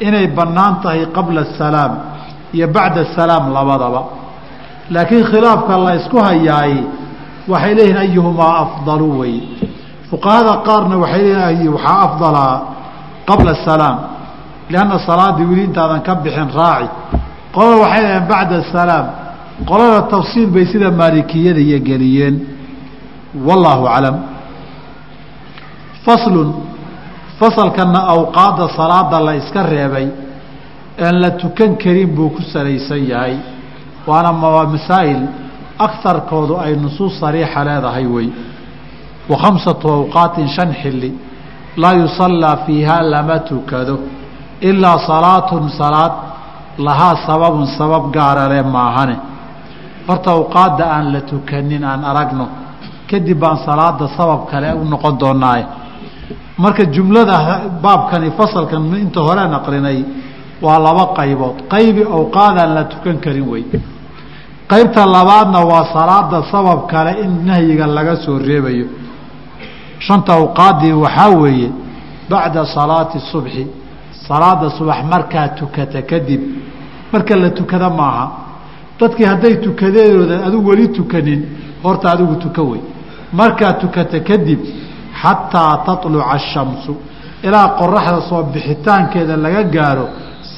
[0.00, 1.92] inay bannaan tahay qabla asalaam
[2.52, 4.02] iyo bacda asalaam labadaba
[4.90, 6.74] laakiin khilaafka la ysku hayaay
[7.51, 9.35] waxay leeyihiin ayuhumaa afdalu wey
[10.09, 12.55] fuqahada qaarna waxay leeyihiin waxaa afdalaa
[13.29, 13.97] qabla asalaam
[14.69, 15.67] lianna salaaddii weli
[16.07, 16.87] ka bixin raaci.
[17.55, 19.05] Qolada waxay leeyihiin bacda asalaam
[19.69, 22.35] qolada tafsiil bay sida maalikiyada iyo geliyeen.
[23.47, 24.15] Wallaahu aclam.
[26.05, 26.49] Faslun
[27.39, 30.07] fasalkana awqaadda salaada la iska reebay
[31.05, 33.35] aan la tukan karin buu ku salaysan yahay.
[34.07, 34.31] Waana
[34.75, 35.21] masaa'il
[35.79, 38.27] akarkoodu ay nusuus sariixa leedahay wey
[39.29, 41.11] wa khamsatu awqaatin shan xilli
[41.77, 43.95] laa yusallaa fiihaa lama tukado
[44.61, 46.13] ilaa salaatun salaad
[46.77, 49.15] lahaa sababun sabab gaara le maahane
[50.07, 52.45] horta awqaadda aan la tukanin aan aragno
[53.09, 55.65] kadib baan salaada sabab kale u noqon doonaaye
[56.57, 57.35] marka jumlada
[57.83, 59.99] baabkani fasalkan inta hore naqlinay
[60.65, 63.63] waa laba qaybood qaybi awqaadaan la tukan karin wey
[64.67, 68.85] qaybta labaadna waa salaada sabab kale in nahyiga laga soo reebayo.
[69.99, 71.71] Shanta awqaaddii waxaa weeye
[72.29, 73.67] bacda salaati subxi
[74.27, 76.41] salaada subax markaa tukata kadib.
[77.11, 78.31] Marka la tukada maaha
[78.99, 81.41] dadkii hadday tukadeedooda adigu weli tukanin
[81.83, 82.81] horta adigu tuka wey.
[83.33, 84.59] Markaa tukata kadib
[85.21, 86.95] xataa taluca ashamsu
[87.43, 90.07] ilaa qoraxda soo bixitaankeeda laga gaaro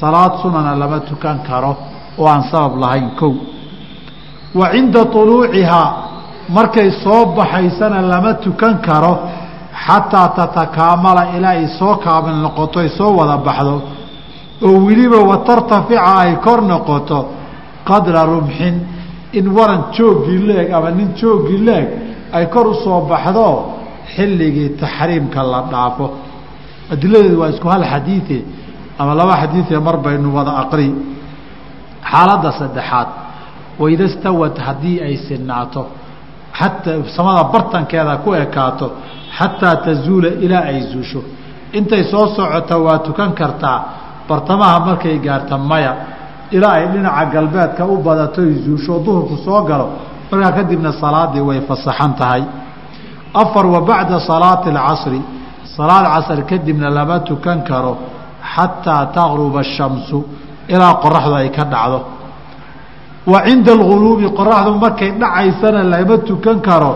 [0.00, 1.76] salaad sunana lama tukan karo.
[2.18, 3.34] Oo aan sabab lahayn kow
[4.54, 5.88] wa cinda uluucihaa
[6.48, 9.12] markay soo baxaysana lama tukan karo
[9.86, 13.76] xataa tatakaamala ilaa ay soo kaamil noqoto ay soo wada baxdo.
[14.66, 17.18] Oo weliba watartafica ay kor noqoto
[17.88, 18.74] qadra rumxin
[19.32, 21.86] in waran jooggii leeg ama nin jooggii leeg
[22.32, 23.46] ay kor u soo baxdo
[24.14, 26.06] xilligii taxriimka la dhaafo.
[26.92, 28.44] Adiladeedu waa isku hal xadiie
[28.98, 30.88] ama laba xadiie mar baynu wada aqri
[32.10, 33.08] xaaladda saddexaad
[33.80, 35.82] waida stawad haddii ay sinaato
[36.58, 38.86] xataa samada bartankeeda ku ekaato
[39.38, 41.20] xataa tazuula ilaa ay zuusho.
[41.72, 43.78] Intay soo socota waa tukan kartaa
[44.28, 45.92] bartamaha markay gaarta maya
[46.50, 49.86] ilaa ay dhinaca galbeedka u badato zuusho duhurku soo galo
[50.30, 52.42] markaa kadibna salaadii way fasaxan tahay.
[53.34, 55.20] Afar wa bacda salaati alcasri
[55.76, 57.96] salaad casr kadibna lama tukan karo
[58.54, 60.18] xataa taqruba ashamsu
[60.68, 61.98] ilaa qoraxdu ay ka dhacdo
[63.26, 66.92] wa cinda alguruubi qoraxdu markay dhacaysana lama tukan karo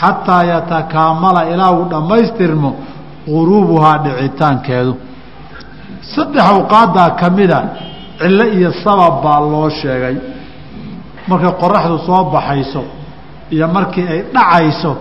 [0.00, 2.70] xataa yatakaamala ilaa uu dhammaystirmo
[3.28, 4.92] guruubuhaa dhicitaankeedu.
[6.14, 7.60] Saddex awqaadaa ka mida
[8.20, 10.16] cillo iyo sabab baa loo sheegay.
[11.28, 12.82] Markay qoraxdu soo baxayso
[13.54, 14.92] iyo markii ay dhacayso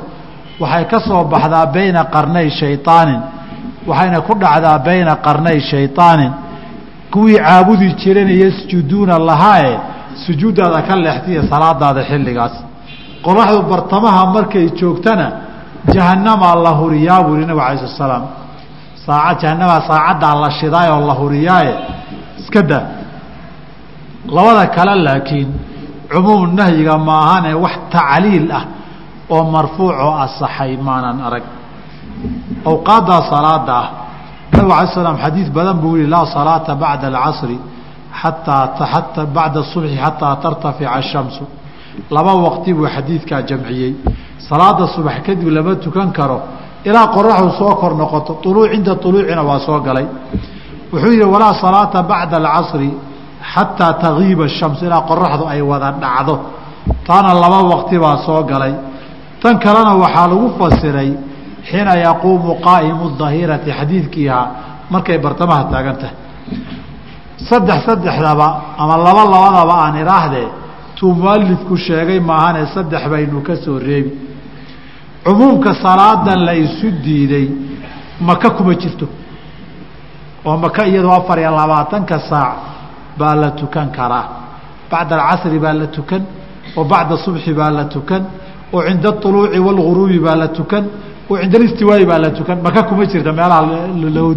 [0.59, 3.21] waxay ka soo baxdaa bayna qarnay shayطaanin
[3.87, 6.31] waxayna ku dhacdaa bayna qarnay shayطaanin
[7.13, 9.73] kuwii caabudi jireen yasjuduuna lahaae
[10.27, 12.55] sujuuddaada ka leextiya salaadaada xilligaas.
[13.25, 15.27] Qoraxdu bartamaha markay joogtana
[15.95, 18.23] jahanamaa la huriyaa buu yihi nabig alay slat slaam
[19.05, 21.73] saaca jahanamaa saacaddaa la shidaay oo la huriyaaye.
[22.41, 22.83] Iska daa
[24.35, 25.49] labada kale laakiin
[26.11, 28.63] cumuum nahyiga maahane wax tacliil ah
[29.33, 31.45] oo marfuucoo asaxay maanan arag.
[32.71, 33.87] Awqaaddaa salaada ah
[34.53, 37.57] nabig alay slam xadiid badan buu yihi laa salaata bacda alcasri
[38.23, 41.43] ataa bacda subxi xataa tartafica ashamsu
[42.11, 43.93] laba waqti buu xadiidkaa jamciyey
[44.49, 46.41] salaada subax kadib lama tukan karo
[46.85, 50.05] ilaa qoraxdu soo kor noqoto uluuc cinda uluucina waa soo galay
[50.91, 52.89] wuxuu yihi walaa salaata bacda alcasri
[53.53, 56.35] xataa tagiiba shams ilaa qoraxdu ay wada dhacdo
[57.07, 58.73] taana laba waqti baa soo galay
[59.41, 61.11] tan kalena waxaa lagu fasiray
[61.69, 64.39] xiina yaquumu qaa'imu dahirati xadiidkiiha
[64.93, 66.15] markay bartamaha taagan tahay
[67.37, 68.47] saddex saddexdaba
[68.77, 70.47] ama laba labadaba aan idhaahdee
[70.95, 74.11] tuu mualifku sheegay maahane saddex baynu ka soo reebi.
[75.25, 77.47] Cumuumka salaadan la isu diiday
[78.21, 79.07] maka kuma jirto?
[80.45, 82.53] Oo maka iyadoo afar iyo labaatanka saac
[83.17, 84.25] baa la tukan karaa?
[84.91, 86.21] Bacda alcasri baa la tukan
[86.77, 88.23] oo bacda subxi baa la tukan
[88.73, 90.83] oo cinda auluuci wاlguruubi baa la tukan
[91.29, 93.31] oo cinda alistiwaayi baa la tukan maka kuma jirta?
[93.33, 93.61] Meelaha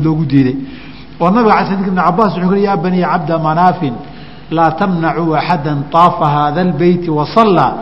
[0.04, 0.56] loogu diiday
[1.20, 3.94] oo nabiga a ibn cabaas wuxuu ya bani cabda manaafin
[4.50, 7.72] laa tamnacuu axada طaafa haada اlbeyti wasallaa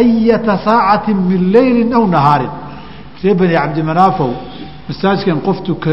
[0.00, 2.52] ayata saacati min leyli aw nahaarin.
[3.22, 4.30] Ree bani cabdimanaafow
[4.88, 5.90] masaajkan qof tuka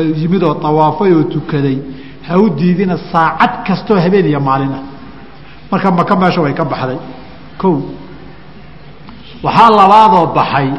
[0.49, 1.77] oo awaafay oo tukaday
[2.27, 4.83] ha u diidina saacad kastoo habeen iyo maalin ah
[5.71, 6.99] marka maka meesha way ka baxday.
[7.57, 7.67] Ko
[9.43, 10.69] waxaa labaadoo baxay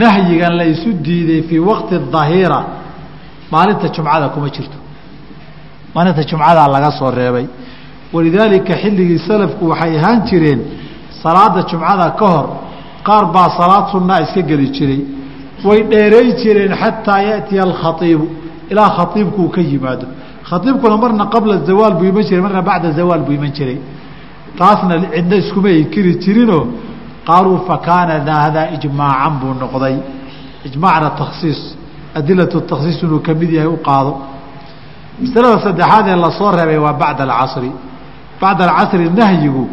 [0.00, 0.64] nahyigan la
[1.06, 2.60] diiday fii waqti dahira
[3.52, 4.78] maalinta jumcada kuma jirto
[5.98, 7.46] maalinta jumcadaa laga soo reebay.
[8.14, 10.60] Walidaalika xilligii salafku waxay ahaan jireen
[11.22, 12.46] salaada jumcada ka hor
[13.06, 15.00] qaar baa salaad sunnaa iska geli jiray.
[15.66, 18.26] Way dheeray jireen xataa yaأtiya alkhaiibu
[18.70, 20.06] ilaa khaiibku uu ka yimaado.
[20.48, 23.78] Khaiibkuna marna qabla zawaal buu iman jiray marna bacda zawaal buu iman jiray.
[24.58, 26.64] Taasna cidna iskuma inkiri jirinoo
[27.28, 29.96] qaaluu fakaana hadaa ijmaacan buu noqday.
[30.68, 31.60] Ijmaacna takhsiis
[32.18, 34.12] adilatu takhsiis inuu ka mid yahay u qaado
[35.20, 37.70] masalada saddexaad ee la soo reebay waa bacda alcasri.
[38.40, 39.64] Bacda alcasri nahyigu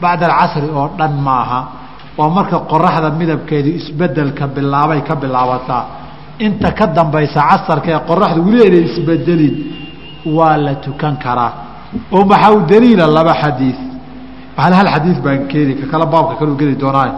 [0.00, 1.60] bacda alcasri oo dhan maaha.
[2.18, 5.84] Waa marka qoraxda midabkeedu isbeddelka bilaabay ka bilaabataa.
[6.38, 9.54] Inta ka dambaysa casarka ee qoraxdu weli ayna isbedelin
[10.36, 11.52] waa la tukan karaa.
[12.12, 13.78] Oo maxaa u daliila laba xadiid
[14.56, 17.12] waxaana hal xadiid baan keeni ka kale baabka kaleu geli doonaa.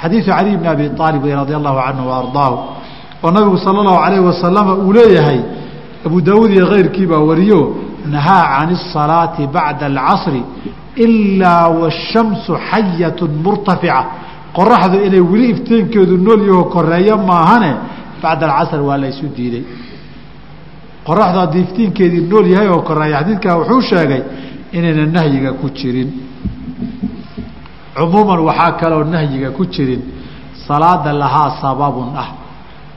[0.00, 2.76] Xadiidu cali bni abi aalib radi allahu canhu wa
[3.22, 5.40] oo nabigu sala allahu alayhi wasalama uu leeyahay
[6.06, 7.60] abu daawuud iyo keyrkii baa wariyo
[8.14, 10.42] nahaa can الsalaati bacda alcasri
[11.04, 14.04] ilaa washamsu xayatu murtafica.
[14.56, 17.72] Qoraxdu inay weli iftiinkeedu nool yaho koreeyo maahane
[18.22, 19.64] bacda alcasr waa la ysu diiday
[21.06, 24.22] qoraxdu haddii iftiinkeedii nool yahay oo koreeya xadiidkaa wuxuu sheegay
[24.76, 26.10] inayna nahyiga ku jirin.
[27.96, 30.02] Cumuuman waxaa kaloo nahyiga ku jirin.
[30.66, 32.28] Salaada lahaa sababun ah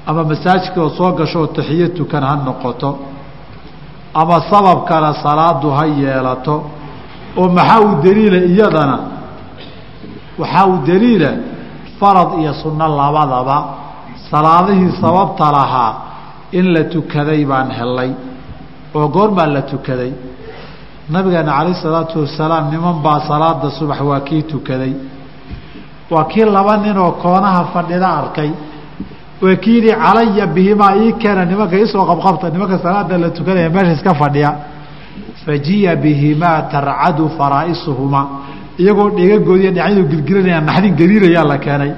[0.09, 2.89] ama masaajidka oo soo gasho oo taxiyo tukan ha noqoto
[4.21, 6.55] ama sabab kale salaadu ha yeelato
[7.39, 8.97] oo maxaa u daliila iyadana
[10.41, 11.31] waxaa u daliila
[11.99, 13.57] farad iyo sunno labadaba
[14.31, 15.91] salaadihii sababta lahaa
[16.57, 18.11] in la tukaday baan helay
[18.97, 20.11] oo goormaa la tukaday.
[21.13, 24.93] Nabigeena calayh isalaatu wasalaam niman baa salaada subax waa kii tukaday.
[26.13, 28.49] Waa kii laba ninoo koonaha fadhida arkay
[29.41, 33.93] waa kii yihi calaya bihimaa ii keena nimanka isoo qabqabta nimanka salaada la tukanaya meesha
[33.97, 34.51] iska fadhiya.
[35.45, 38.25] Fajiya bihimaa tarcadu faraa'isuhumaa
[38.81, 41.91] iyagoo dhegagoodiiyo dhinacyadu gilgilanayaan naxdin gariirayaa la keenay.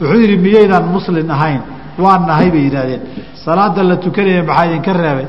[0.00, 1.60] Wuxuu yidhi miyaydaan muslin ahayn?
[2.02, 3.02] Waa nahay bay yidhahdeen
[3.44, 5.26] salaada la tukanaya maxaa idinka reebay?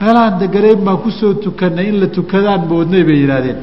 [0.00, 3.58] Meelahaan deganayn baan ku soo tukanay in la tukadaan moodnay bay yidhaahdeen.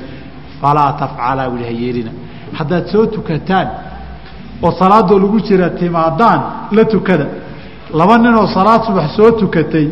[0.62, 2.12] Falaa tafcalaa wili ha yeelina.
[2.58, 3.68] Haddaad soo tukataan
[4.64, 7.26] oo salaadoo lagu jira timaadaan la tukada.
[8.00, 9.88] Laba ninoo salaad subax soo tukatay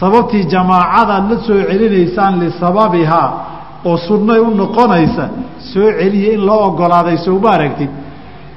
[0.00, 3.28] sababtii jamaacadaad la soo celinaysaan lisababihaa
[3.88, 5.24] oo sunnay u noqonaysa
[5.72, 7.90] soo celiya in loo ogolaaday sowma aragtid.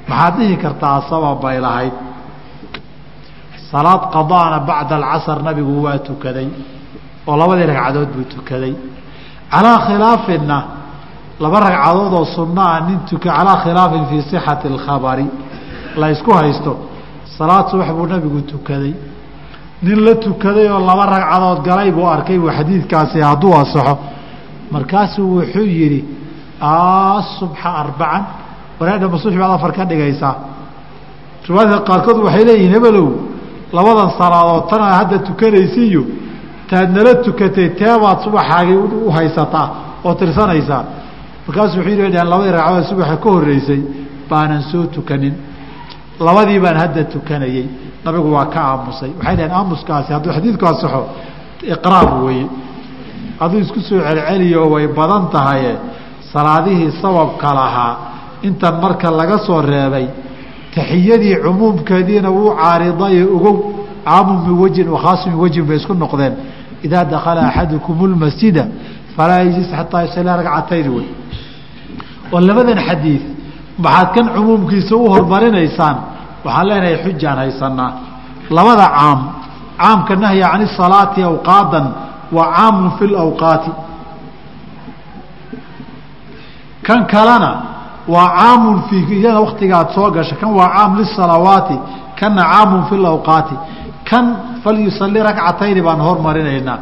[0.08, 1.94] Maxaad dhihi kartaa sabab bay lahayd.
[3.70, 6.48] Salaad qadaana bacda alcasr nabigu waa tukaday
[7.26, 8.74] oo labadii ragcadood buu tukaday.
[9.52, 10.56] Calaa khilaafina
[11.40, 15.26] laba ragcadood oo sunno ah nin tuka calaa khilaafin fii sixati alkhabari.
[15.96, 16.76] La ysku haysto.
[17.38, 18.94] Salaad subax buu nabigu tukaday.
[19.82, 23.98] Nin la tukaday oo laba ragcadood galay buu arkay buu xadiidkaasi hadduu asaxo
[24.70, 26.00] markaasuu wuxuu yidhi
[26.60, 28.22] asubxa arbacan
[28.80, 30.34] wareedhama subax baad afar ka dhigaysaa.
[31.48, 33.08] Riwaayadka qaarkood waxay leeyihiin hebelow
[33.76, 36.02] labadan salaadood tana hadda tukanaysiiyo
[36.70, 39.68] taad nala tukatay teebaad subaxaagii u haysataa
[40.04, 40.82] oo tirsanaysaa
[41.46, 43.80] markaasuu wuxuu yidhi dhaheen labadii ragcadood subaxa ka horreysay
[44.30, 45.34] baanan soo tukanin.
[46.20, 47.66] Labadii baan hadda tukanayey
[48.04, 49.10] nabigu waa ka aamusay.
[49.18, 51.02] Waxay dhaheen aamuskaasi hadduu xadiidku asaxo
[51.74, 52.46] iqraar weeye.
[53.40, 55.72] Hadduu isku soo celceliyo way badan tahaye
[56.32, 57.96] salaadihii sababka lahaa
[58.42, 60.06] intan marka laga soo reebay
[60.74, 63.56] taxiyadii cumuumkeediina wuu caaridaye ogow
[64.04, 66.34] caamu min wejin wakhaasu min wejin bay isku noqdeen.
[66.86, 68.64] Idaa dakala axadukum lmasjida
[69.16, 71.06] falaa yajlis xataa yusallaa ragcatayn wey
[72.32, 73.22] oo labadan xadiid
[73.84, 75.96] maxaad kan cumuumkiisa u hormarinaysaan
[76.44, 77.92] waxaan leenahay xujaan haysanaa
[78.56, 79.20] labada caam
[79.80, 81.86] caamka nahya can salaati awqaadan
[82.36, 83.72] waa caamun fi lawqaati
[86.86, 87.50] kan kalena
[88.12, 91.76] waa caamun fi iyada waktigaad soo gasha kan waa caam lisalawaati
[92.18, 93.56] kana caamun fi lawqaati
[94.04, 94.24] kan
[94.62, 96.78] falyusali ragcatayni baan hormarinaynaa.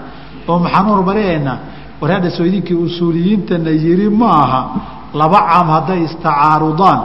[0.48, 1.58] Oo maxaan hormarinaynaa?
[2.00, 4.62] War idinkii usuuliyiintana yiri ma aha
[5.14, 7.00] laba caam hadday istacaarudaan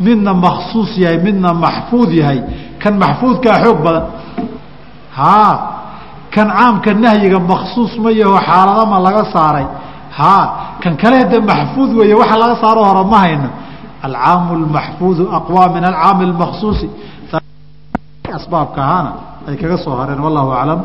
[0.00, 2.40] midna maksuus yahay midna maxfuud yahay.
[2.82, 4.04] Kan maxfuudkaa xoog badan.
[5.18, 5.52] Haa
[6.34, 9.66] kan caamka nahyiga maksuus ma yaho xaaladama laga saaray.
[10.18, 10.44] Haa
[10.82, 13.48] kan kale hade maxfuud weeye waxa laga saaro hore ma hayno.
[14.06, 16.88] Alcaamu lmaxfuudu aqwaa min alcaami lmaksuusi
[18.38, 19.12] asbaabka ahaana
[19.48, 20.80] ay kaga soo hareen wallahu aclam.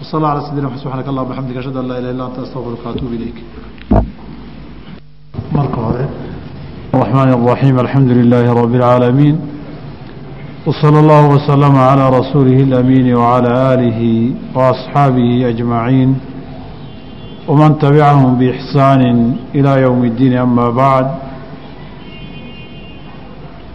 [0.00, 3.38] Wsal ala sidina subxanak allah bxamdik ashhadu an laa ilah illa anta astaqfiruka atuub ilayk
[5.49, 6.05] marka hore
[6.93, 9.35] الرحمن الرحيم الحمد لله رب العالمين
[10.65, 14.01] وصلى الله وسلم على رسوله الأمين وعلى آله
[14.55, 16.09] وأصحابه أجمعين
[17.47, 19.01] ومن تبعهم بإحسان
[19.55, 21.07] إلى يوم الدين أما بعد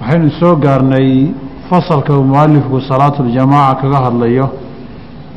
[0.00, 1.28] waxaynu soo gaarnay
[1.70, 4.46] fasalka uu mualifku salaatu ljamaaca kaga hadlayo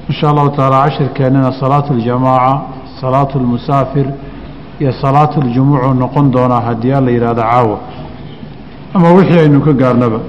[0.10, 2.62] in sha allahu taala cashirkeennana salaatu ljamaaca
[3.02, 4.06] salaatu lmusaafir
[4.81, 7.79] iyo salaatu ljumuucu noqon doonaa haddii alla yidhahdo caawa.
[8.95, 10.21] Ama wixii aynu ka gaarnaba.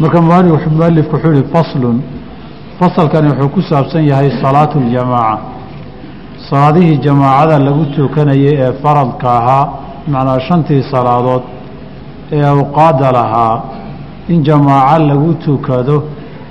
[0.00, 2.02] Marka mualifku wuxuu yihi faslun.
[2.78, 5.38] Fasalkani wuxuu ku saabsan yahay salaatu ljamaaca
[6.50, 9.68] salaadihii jamaacada lagu tukanayay ee faradka ahaa
[10.08, 11.42] macnaa shantii salaadood
[12.32, 13.62] ee awqaada lahaa
[14.28, 15.96] in jamaaco lagu tukado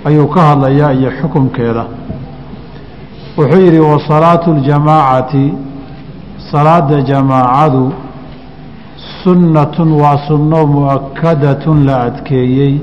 [0.06, 1.84] ayuu ka hadlayaa iyo xukumkeeda
[3.38, 5.54] wuxuu yidhi wa salaatu ljamaacati
[6.52, 7.94] salaada jamaacadu
[9.24, 12.80] sunnatun waa sunno mu'akadatun la adkeeyey.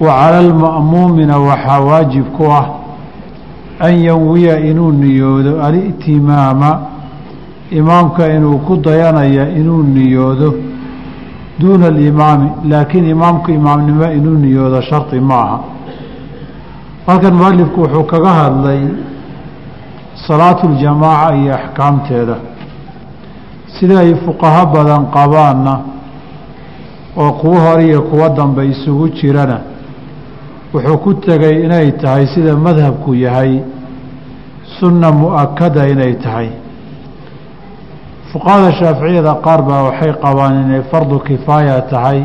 [0.00, 2.66] Wa cala alma'muumina waxaa waajib ku ah
[3.80, 6.80] an yanwiya inuu niyoodo alitimaama
[7.70, 10.54] imaamka inuu ku dayanaya inuu niyoodo
[11.58, 15.58] duuna alimaami laakiin imaamku imaamnimo inuu niyoodo shardi ma aha
[17.06, 18.80] halkan mualifku wuxuu kaga hadlay
[20.26, 22.36] salaatu ljamaaca iyo axkaamteeda.
[23.78, 25.74] Sida ay fuqaho badan qabaanna
[27.16, 29.58] oo kuwo hore iyo kuwo dambe isugu jirana
[30.74, 33.62] wuxuu ku tegay inay tahay sida madhabku yahay
[34.78, 36.50] sunna mu'akada inay tahay.
[38.32, 42.24] Fuqahada shaaficiyada qaar baa waxay qabaan inay fardu kifaaya tahay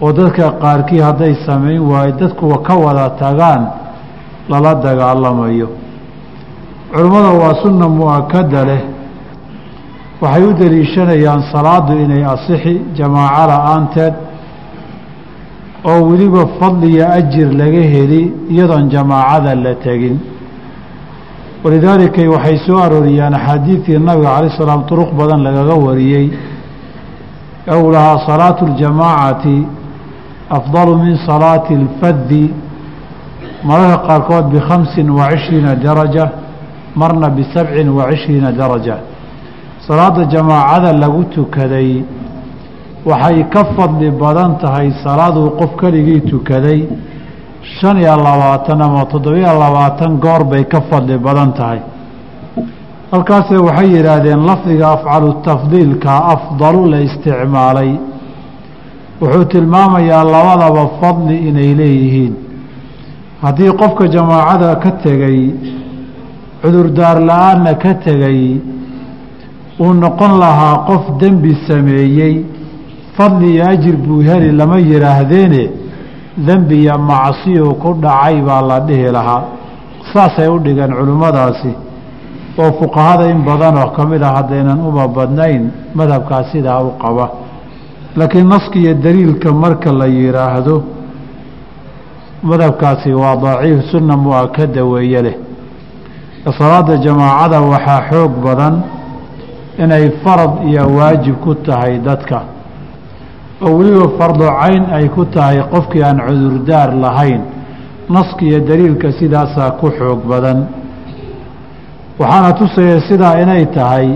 [0.00, 3.62] oo dadka qaarkii hadday samayn waayo dadkuwa ka wada tagaan
[4.48, 5.68] lala dagaalamayo
[6.92, 8.82] culimmada waa sunna mu'akada leh.
[10.20, 14.14] Waxay u deliishanayaan salaadu inay asixi jamaaco la'aanteed
[15.90, 20.16] oo weliba fadliyo ajir laga heli iyadoon jamaacada la tegin.
[21.64, 26.26] Walidaalika waxay soo arooriyaan axaadiidtii nabiga calayi salaam duruq badan lagaga wariyey.
[27.74, 29.56] Ou lahaa salaatu اljamaacati
[30.58, 32.44] afdalu min salaati اlfadi
[33.64, 36.24] mararka qaarkood bikhamsin wa cishriina daraja
[36.94, 38.98] marna bisabcin wa cishriina daraja.
[39.86, 42.04] Salaada jamaacada lagu tukaday
[43.04, 46.88] waxay ka fadli badan tahay salaaduu qof keligii tukaday.
[47.80, 51.80] Shan iyo labaatan ama toddobiyo labaatan goor bay ka fadli badan tahay.
[53.12, 57.90] Halkaase waxay yidhaahdeen lafdiga afcalu tafdiilka afdalu la isticmaalay.
[59.20, 62.34] Wuxuu tilmaamayaa labadaba fadli inay leeyihiin.
[63.42, 65.38] Haddii qofka jamaacada ka tegay
[66.62, 68.60] cudurdaar la'aanna ka tegay
[69.80, 72.34] uu noqon lahaa qof dembi sameeyey
[73.16, 75.62] fadli iyo ajir buu heli lama yidhaahdeene
[76.46, 79.42] dembi iyo macsiyuu ku dhacay baa la dhihi lahaa.
[80.12, 81.72] Saasay u dhigeen culimmadaasi
[82.62, 85.62] oo fuqahada in badanoo ka mid ah haddaynan uma badnayn
[85.98, 87.26] madhabkaas sidaa u qaba.
[88.16, 90.76] Laakiin naska iyo daliilka marka la yidhaahdo
[92.42, 95.36] madhabkaasi waa daciif sunna mu'akada weeye leh
[96.44, 98.74] salaada jamaacada waxaa xoog badan
[99.78, 102.42] inay farad iyo waajib ku tahay dadka.
[103.62, 107.40] Oo weliba fardu cayn ay ku tahay qofkii aan cudurdaar lahayn.
[108.08, 110.66] Naska iyo daliilka sidaasaa ku xoog badan.
[112.18, 114.08] Waxaana tusaya sidaa inay tahay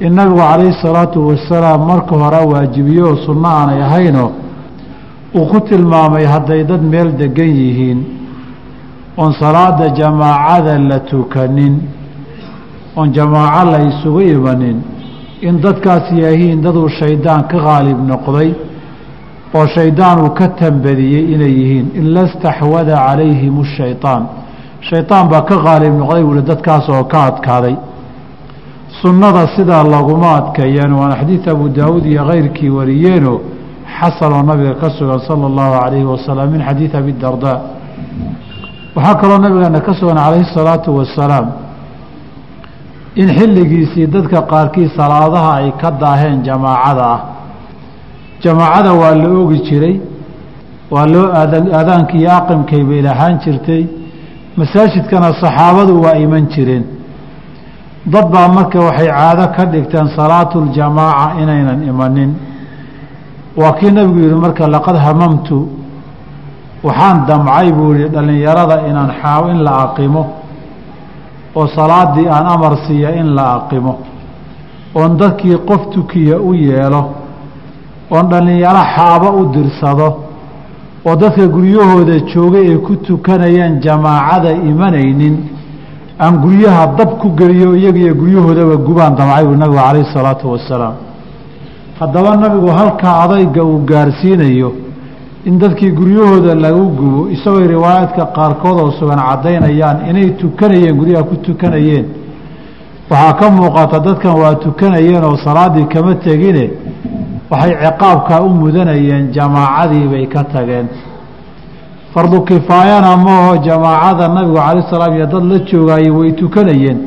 [0.00, 4.30] in nabigu calayhi salaatu wasalaam marka hore waajibiyo oo sunno aanay ahaynoo
[5.34, 7.98] uu ku tilmaamay hadday dad meel degan yihiin
[9.20, 11.74] oon salaada jamaacada la tukanin.
[12.96, 14.78] Oon jamaaco la isugu imanin.
[15.48, 18.50] In dadkaas yahiin daduu shaydaan ka qaalib noqday
[19.54, 21.86] oo shaydaan uu ka tambadiyey inay yihiin.
[22.00, 24.22] Ila staxwada calayhim shayطaan
[24.88, 27.76] shaydaan baa ka qaalib noqday buuhi dadkaas oo ka adkaaday.
[29.02, 33.38] Sunnada sidaa laguma adkeeyeen waana xadiid abu daawuud iyo keyrkii wariyeenoo
[33.98, 37.58] xasanoo nabiga ka sugan sala اllahu calayhi wasalam min xadiid abi dardaa
[38.98, 41.46] waxaa kaloo nabigeena ka sugan calayhi الsalaatu wasalaam
[43.22, 47.20] in xilligiisii dadka qaarkii salaadaha ay ka daaheen jamaacada ah.
[48.44, 49.96] Jamaacada waa la ogi jiray
[50.90, 51.26] waa loo
[51.78, 53.82] aadaanka iyo aqimkay bay lahaan jirtay.
[54.56, 56.84] Masaajidkana saxaabadu waa iman jireen.
[58.12, 62.30] Dad baa marka waxay caado ka dhigteen salaatuljamaaca inaynan imanin.
[63.60, 65.58] Waa kii nabigu yihi marka laqad hamamtu
[66.86, 70.22] waxaan damcay buu yihi dhallinyarada inaan xaaw in la aqimo
[71.58, 73.94] oo salaadii aan amar siiya in la aqimo
[74.94, 77.02] oon dadkii qof tukiya u yeelo
[78.10, 80.08] oon dhallinyaro xaabo u dirsado
[81.06, 85.36] oo dadka guryahooda joogay ay ku tukanayaan jamaacada imanaynin
[86.24, 90.94] aan guryaha dab ku geliyo iyagiyo guryahoodaba gubaan damcay buu nabigu calayhi salaatu wasalaam
[92.00, 94.70] haddaba nabigu halkaa adayga uu gaarsiinayo
[95.44, 101.36] in dadkii guryahooda lagu gubo isagoo riwaayaadka qaarkood oo sugan caddaynayaan inay tukanayeen guryaha ku
[101.36, 102.06] tukanayeen.
[103.10, 106.70] Waxaa ka muuqata dadkan waa tukanayeen oo salaaddii kama tegine
[107.50, 110.86] waxay ciqaabkaa u mudanayeen jamaacadii bay ka tageen.
[112.14, 116.98] Fardu kifaayana maaho jamaacada nabigu calayi salaam iyo dad la joogaayey way tukanayeen.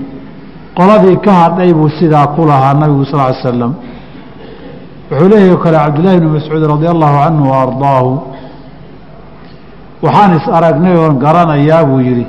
[0.77, 3.73] Qoladii ka hadhay buu sidaa ku lahaa nabigu sal ly slam
[5.11, 7.61] wuxuu leeyahy kale cabdullaahi bni mascuud radi allahu canhu wa
[10.03, 12.27] waxaan is aragnay oon garanayaa buu yidhi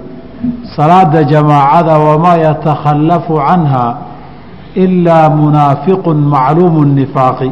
[0.76, 3.84] salaada jamaacada wamaa yatakhallafu canha
[4.74, 7.50] ilaa munaafiqun macluumu nifaaqi.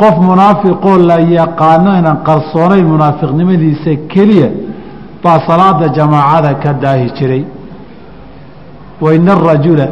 [0.00, 4.48] Qof munaafiqoo la yaqaano inaan qarsoonayn munaafiqnimadiisa keliya
[5.22, 7.44] baa salaada jamaacada ka daahi jiray.
[9.00, 9.88] Waina arajula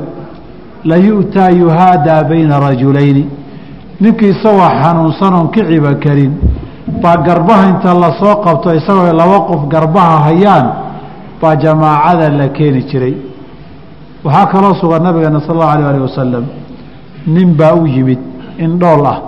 [0.84, 3.24] la yu'taa yuhaadaa bayna rajulayni
[4.00, 6.32] ninkii isagoo xanuunsan oon kiciba karin.
[7.02, 10.66] Baa garbaha inta la soo qabto isagoo laba qof garbaha hayaan
[11.40, 13.14] baa jamaacada la keeni jiray.
[14.24, 16.44] Waxaa kaloo sugan nabigeena sal allahu alayh alih wasalam
[17.26, 18.18] nin baa u yimid
[18.58, 19.18] indhool ah.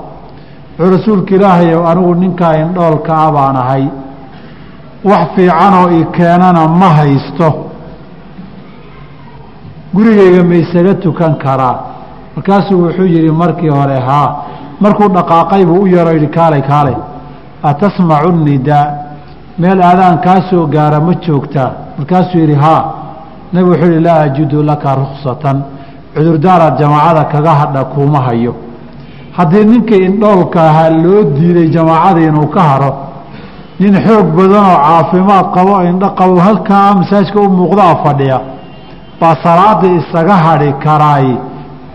[0.79, 3.85] Wuxuu rasuulka ilaahayow anigu ninkaa indhoolka ah baan ahay.
[5.05, 7.49] Wax fiicanoo i keenana ma haysto.
[9.95, 11.77] Gurigeyga ma isaga tukan karaa.
[12.37, 14.29] Markaasuu wuxuu yihi markii hore haa
[14.81, 16.97] markuu dhaqaaqay buu u yaro yidhi kaalay kaalay
[17.71, 18.87] atasmacu nidaa?
[19.59, 22.83] Meel aadaan kaa soo gaara ma joogtaa markaasuu yidhi haa.
[23.53, 25.59] Nabigu wuxuu yihi laa ajidu laka ruksatan
[26.15, 28.55] cudurdaaraad jamaacada kaga hadha kuuma hayo.
[29.37, 32.91] Haddii ninkii indhoolka ahaa loo diiday jamaacadii inuu ka haro
[33.81, 38.39] nin xoog badanoo caafimaad qabo indho qabo halkaa masaajka u muuqdaa fadhiya
[39.21, 41.27] baa salaadii isaga hadhi karaay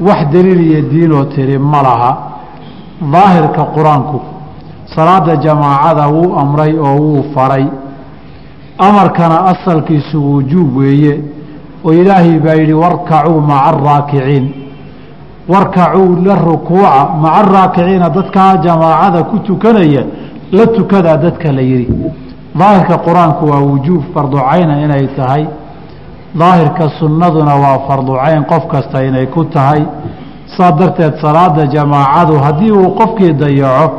[0.07, 2.11] wax daliil iyo diinoo tiri ma laha
[3.11, 4.19] daahirka qur'aanku.
[4.95, 7.65] Salaada jamaacada wuu amray oo wuu faray.
[8.77, 11.21] Amarkana asalkiisu wujuub weeye.
[11.85, 14.45] Oo ilaahay baa yidhi warkacuu maca araakiciin
[15.49, 20.03] warkacuu la rukuuca maca araakiciina dadkaa jamaacada ku tukanaya
[20.51, 21.87] la tukadaa dadka la yidhi.
[22.55, 25.45] Daahirka qur'aanku waa wujuub farducayna inay tahay.
[26.35, 29.83] Daahirka sunnaduna waa farducayn qof kasta inay ku tahay
[30.57, 33.91] saa darteed salaada jamaacadu haddii uu qofkii dayaco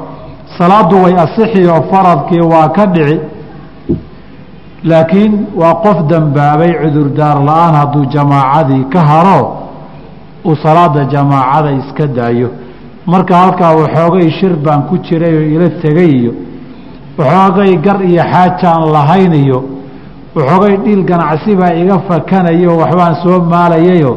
[0.59, 3.21] salaaddu way asixi oo faradkii waa ka dhici.
[4.85, 9.41] Laakiin waa qof dembaabay cudurdaar la'aan hadduu jamaacadii ka haro
[10.45, 12.49] uu salaada jamaacada iska daayo.
[13.07, 16.33] Marka halkaa waxoogay shir baan ku jiray oo ila tegay iyo
[17.19, 19.65] waxoogay gar iyo xaajaan lahayn iyo
[20.37, 24.13] waxoogay dhiil ganacsi baa iga fakanayo waxbaan soo maalayayo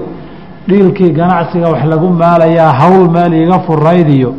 [0.69, 4.31] dhiilkii ganacsiga wax lagu maalayaa hawl meel iga furayd iyo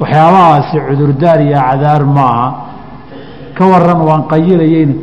[0.00, 2.48] waxyaabahaasi cudurdaar iyo cadaar ma aha
[3.56, 4.94] ka waran waan qayilayeyna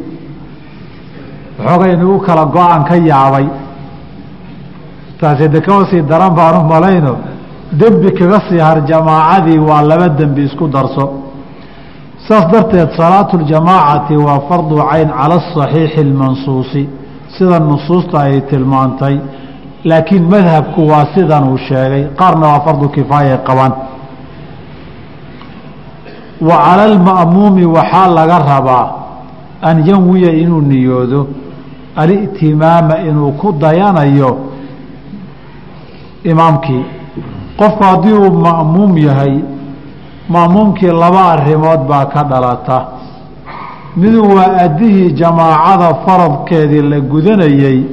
[1.60, 3.48] waxoogay nagu kala go'aan ka yaabay.
[5.20, 7.14] Taasi de kama sii daran baan u malayno
[7.80, 11.06] dembi kaga sii har jamaacadii waa laba dembi isku darso.
[12.28, 16.84] Saas darteed salaatu ljamaacati waa fardu cayn cala asaxiixi almansuusi.
[17.36, 19.16] Sida nusuusta ay tilmaantay
[19.86, 22.03] laakiin madhabku waa sidan uu sheegay.
[22.19, 23.73] Qaarna waa fardu kifaaya qabaan.
[26.41, 28.86] Wa cala alma'muumi waxaa laga rabaa
[29.61, 31.27] an yanwiya inuu niyoodo
[31.95, 34.38] alitimaama inuu ku dayanayo
[36.23, 36.84] imaamkii.
[37.57, 39.39] Qofku haddii uu ma'muum yahay
[40.29, 42.86] ma'muumkii laba arrimood baa ka dhalata.
[43.95, 47.84] Midu waa addihii jamaacada faradkeedii la gudanayey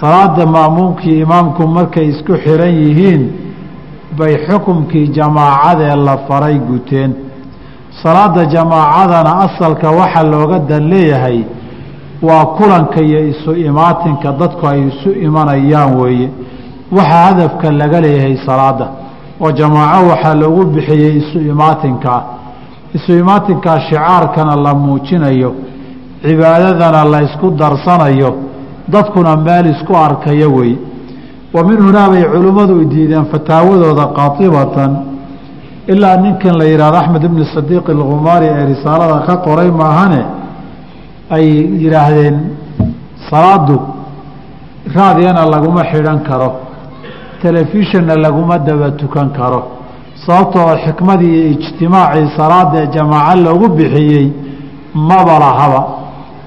[0.00, 3.22] salaada ma'muumkii imaamku markay isku xiran yihiin
[4.18, 7.12] bay xukumkii jamaacadee la faray guteen.
[8.02, 11.38] Salaada jamaacadana asalka waxaa looga dan leeyahay
[12.22, 16.30] waa kulanka iyo isu imaatinka dadku ay isu imanayaan weeye.
[16.92, 18.86] Waxaa hadafka laga leeyahay salaada
[19.40, 22.22] oo jamaaco waxaa loogu bixiyey isu imaatinkaa
[22.94, 25.54] isu imaatinkaa shicaarkana la muujinayo
[26.22, 28.34] cibaadadana la ysku darsanayo
[28.92, 30.72] dadkuna meel isku arkaya wey.
[31.54, 34.92] Wa min hunaa bay culimmadu diideen fataawadooda qaatibatan.
[35.92, 40.22] Ilaa ninkan la yidhahdo axmed ibni sadiiq alkhumaari ee risaalada ka qoray maahane
[41.36, 41.46] ay
[41.82, 42.36] yidhaahdeen
[43.30, 43.76] salaadu
[44.96, 46.50] raadiyana laguma xidhan karo.
[47.42, 49.60] Telefishonna laguma daba tukan karo.
[50.26, 54.26] Sababtoo xikmadii iyo ijtimaacii salaada jamaaco loogu bixiyey
[54.94, 55.80] maba lahaba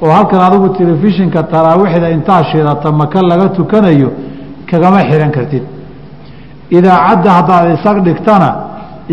[0.02, 4.10] oo halkan adigu telefishinka taraawiixda intaa shidata maka laga tukanayo
[4.70, 5.64] kagama xihan kartid.
[6.78, 8.50] Idaacadda haddaad isag dhigtana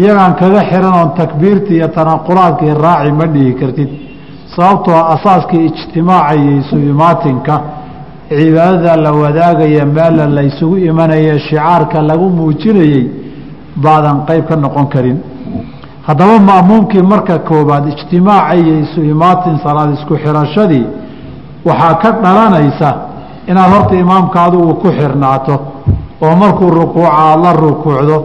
[0.01, 3.91] iyagaan kaga xihan oon takbiirtii iyo tanaqulaadkii raaci ma dhihi kartid.
[4.57, 7.55] Sababtoo asaaskii ijtimaaca iyo isu imaatinka
[8.29, 13.05] cibaadada la wadaagaya meela la ysugu imanaya shicaarka lagu muujinayey
[13.85, 15.19] baadan qeyb ka noqon karin
[16.11, 20.87] haddaba ma'muumkii marka koobaad ijtimaaca isu imaatin salaad isku xirashadii
[21.69, 22.91] waxaa ka dhalanaysa
[23.51, 25.55] inaad horta imaamka adigu ku xirnaato
[26.25, 28.17] oo markuu rukuuca la rukuucdo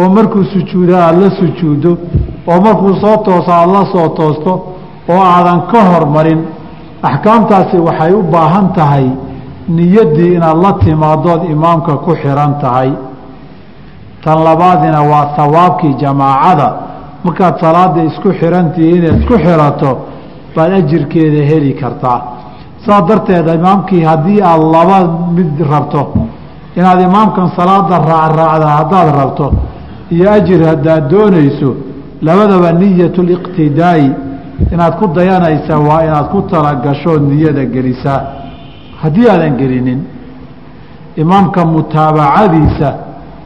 [0.00, 1.92] oo markuu sujuudo la sujuuddo
[2.50, 4.52] oo markuu soo tooso la soo toosto
[5.12, 6.40] oo aadan ka hormarin
[7.02, 9.06] axkaamtaasi waxay u baahan tahay
[9.68, 12.90] niyaddii inaad la timaadood imaamka ku xiran tahay.
[14.24, 16.68] Tan labaadina waa hawaabkii jamaacada
[17.24, 19.90] markaad salaada isku xirantihi inaad isku xirato
[20.54, 22.20] baad ajirkeeda heli kartaa.
[22.84, 24.98] Saas darteed imaamkii haddii aada laba
[25.36, 26.02] mid rabto
[26.78, 29.46] inaad imaamkan salaada raacraacda haddaad rabto
[30.14, 31.70] iyo ajir haddaad doonayso
[32.26, 34.08] labadaba niyatu liqtidaa'i
[34.72, 38.20] inaad ku dayanaysa waa inaad ku talagasho niyada gelisaa
[39.02, 40.00] haddii aadan gelinin
[41.22, 42.88] imaamka mutaabacadiisa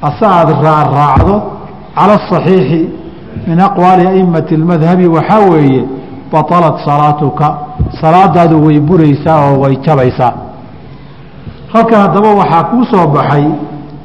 [0.09, 1.35] ase aada raacraacdo
[1.97, 2.81] cala asaxiixi
[3.47, 5.85] min aqwaali aimati اlmadhabi waxaa weeye
[6.33, 7.47] batalat salaatuka
[8.01, 10.33] salaadaadu way buraysaa oo way jabaysaa
[11.73, 13.45] halkan haddaba waxaa kuu soo baxay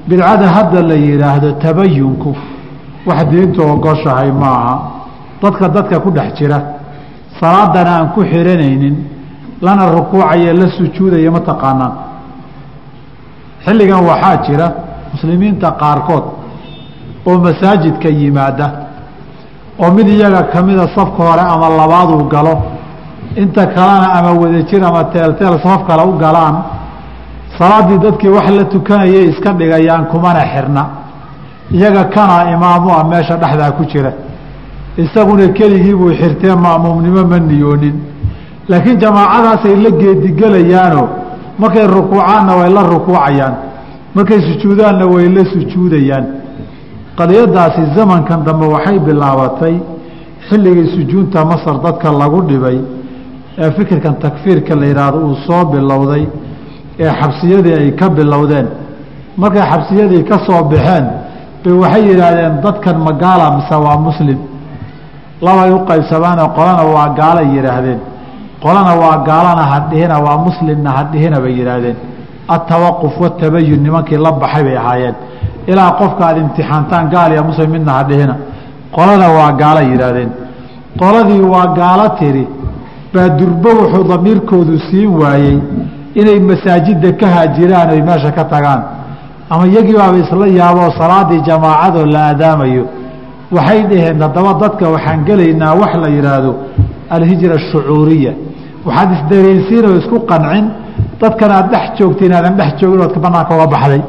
[0.08, 2.36] bidcada hadda la yidhaahdo tabayunku
[3.08, 4.74] wax diintu ogoshahay maaha
[5.42, 6.60] dadka dadka ku dhex jira
[7.40, 8.96] salaadana aan ku xiranaynin
[9.62, 11.94] lana rukuucaya la sujuudaya ma taqaanaan
[13.66, 14.68] xilligan waxaa jira
[15.14, 16.24] muslimiinta qaarkood
[17.28, 18.68] oo masaajidka yimaada
[19.82, 22.56] oo mid iyaga kamida safka hore ama labaaduu galo
[23.36, 26.56] inta kalena ama wadajir ama teelteel saf kale u galaan
[27.58, 30.84] salaaddii dadkii wax la tukanayay iska dhigayaan kumana xirna.
[31.72, 34.12] Iyaga kanaa imaamu ah meesha dhexdaa ku jira.
[34.98, 37.96] Isaguna keligii buu xirtee ma'muumnimo ma niyoonin.
[38.70, 41.08] Laakiin jamaacadaasay la geedigelayaanoo
[41.60, 43.54] markay rukuucaanna way la rukuucayaan
[44.16, 46.26] markay sujuudaanna way la sujuudayaan
[47.20, 49.76] qadiyadaasi zamankan dambe waxay bilaabatay
[50.50, 52.78] xilligii sujuudta masar dadka lagu dhibay
[53.64, 56.24] ee fikirkan takfiirka la yidhaahdo uu soo bilowday
[57.04, 58.68] ee xabsiyadii ay ka bilowdeen.
[59.42, 61.06] Markay xabsiyadii ka soo baxeen
[61.64, 64.40] bay waxay yidhaahdeen dadkan magaala mise waa muslim?
[65.46, 68.00] Labay u qaybsamaanoo qolana waa gaalay yidhaahdeen
[68.64, 71.98] qolana waa gaalana hadhihina waa muslimna hadhihina bay yidhaahdeen
[72.56, 75.16] atawaquf watabayun nimankii la baxay bay ahaayeen
[75.72, 78.36] ilaa qofka aada imtixaantaan gaal iyo muslim midna hadhihina
[78.96, 80.30] qolana waa gaala yidhaahdeen
[81.02, 82.46] qoladii waa gaalo tiri
[83.14, 85.58] baa durbo wuxuu damiirkoodu siin waayey
[86.20, 88.82] inay masaajidda ka haajiraan oy meesha ka tagaan
[89.52, 92.84] ama iyagii baaba isla yaaboo salaadii jamaacadoo la aadaamayo
[93.56, 96.52] waxay dhaheen haddaba dadka waxaan gelaynaa wax la yidhaahdo
[97.16, 98.34] alhijra ashucuuriya
[98.86, 100.66] waxaad isdareensiin oo isku qancin
[101.22, 104.02] dadkan aad dhex joogta inaadan dhex joogin ood banaanka uga baxday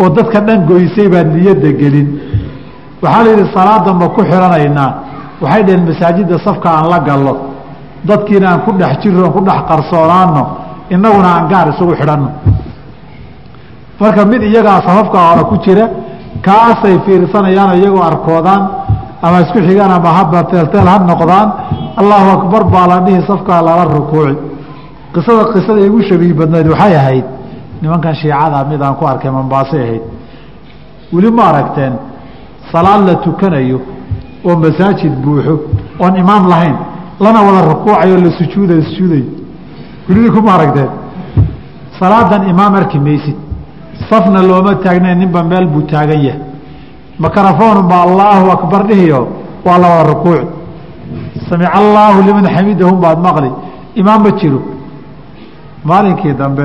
[0.00, 2.08] oo dadka dhan goysay baa niyadda gelin.
[3.02, 4.90] Waxaa la yidhi salaada ma ku xiranaynaa.
[5.42, 7.34] Waxay dhaheen masaajidda safka aan la gallo.
[8.08, 10.42] Dadkiina aan ku dhex jirro aan ku dhex qarsoonaano
[10.94, 12.30] innaguna aan gaar isugu xidhanno.
[14.00, 15.84] Marka mid iyagaa safafka hore ku jira
[16.46, 18.62] kaasay fiirsanayaan iyagoo arkoodaan
[19.24, 21.48] ama isku xigaan ama haba teelteel ha noqdaan
[22.00, 24.34] allahu akbar baa la dhihi safkaa lala rukuuci
[25.16, 27.24] qisada qisada igu shabiih badnayd waxay ahayd
[27.82, 30.02] nimankan shiicada mid aan ku arkay mambaasay ahayd.
[31.12, 31.94] Weli ma aragteen
[32.72, 33.80] salaad la tukanayo
[34.44, 35.54] oo masaajid buuxo
[36.00, 36.76] oon imaam lahayn
[37.20, 39.24] lana wada rukuucayo la sujuuda sujuuday.
[40.08, 40.90] Welidi kuma aragteen
[41.98, 43.36] salaadan imaam arki maysid.
[44.10, 46.40] Safna looma taagnayn ninba meel buu taagan yahay.
[47.18, 49.20] Makrafoon ba allaahu akbar dhihiyo
[49.64, 50.46] waa la wada rukuuci
[51.48, 53.50] samic allaahu liman xamidahum baad maqli.
[54.00, 54.75] Imaam ma jiro
[55.90, 56.64] maalinkii dambe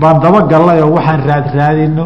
[0.00, 2.04] baan dabagallay oo waxaan raadraadino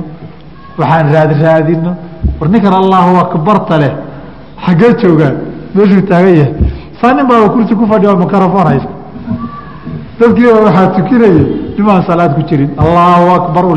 [0.78, 1.90] waxaan raadraadino
[2.38, 3.92] war ninkan allaahu akbarta leh
[4.64, 5.36] xaggee joogaan
[5.74, 6.54] meeshuu taagan yahay.
[7.00, 8.92] Saa nin baaba kursi ku fadhiya oo makrafoon haysta
[10.18, 11.44] dadkiiba waxaa tukinaya
[11.76, 13.74] nimaan salaad ku jirin allaahu akbar u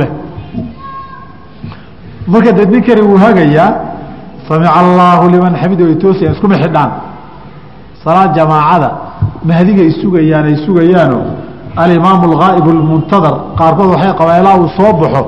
[2.28, 3.72] marka de ninkani wuu hagayaa
[4.48, 6.92] samica allaahu liman xamido ay toosayaan iskuma xidhaan
[8.04, 8.90] salaad jamaacada
[9.50, 11.20] mahdigay sugayaan ay sugayaano
[11.76, 15.24] alimaamu algaa'ib almuntadar qaarkood waxay qabaan ilaa uu soo baxo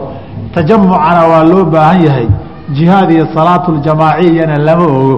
[0.53, 2.27] tajamucana waa loo baahan yahay
[2.75, 5.17] jihaad iyo salaatu ljamaaciyana lama ogo.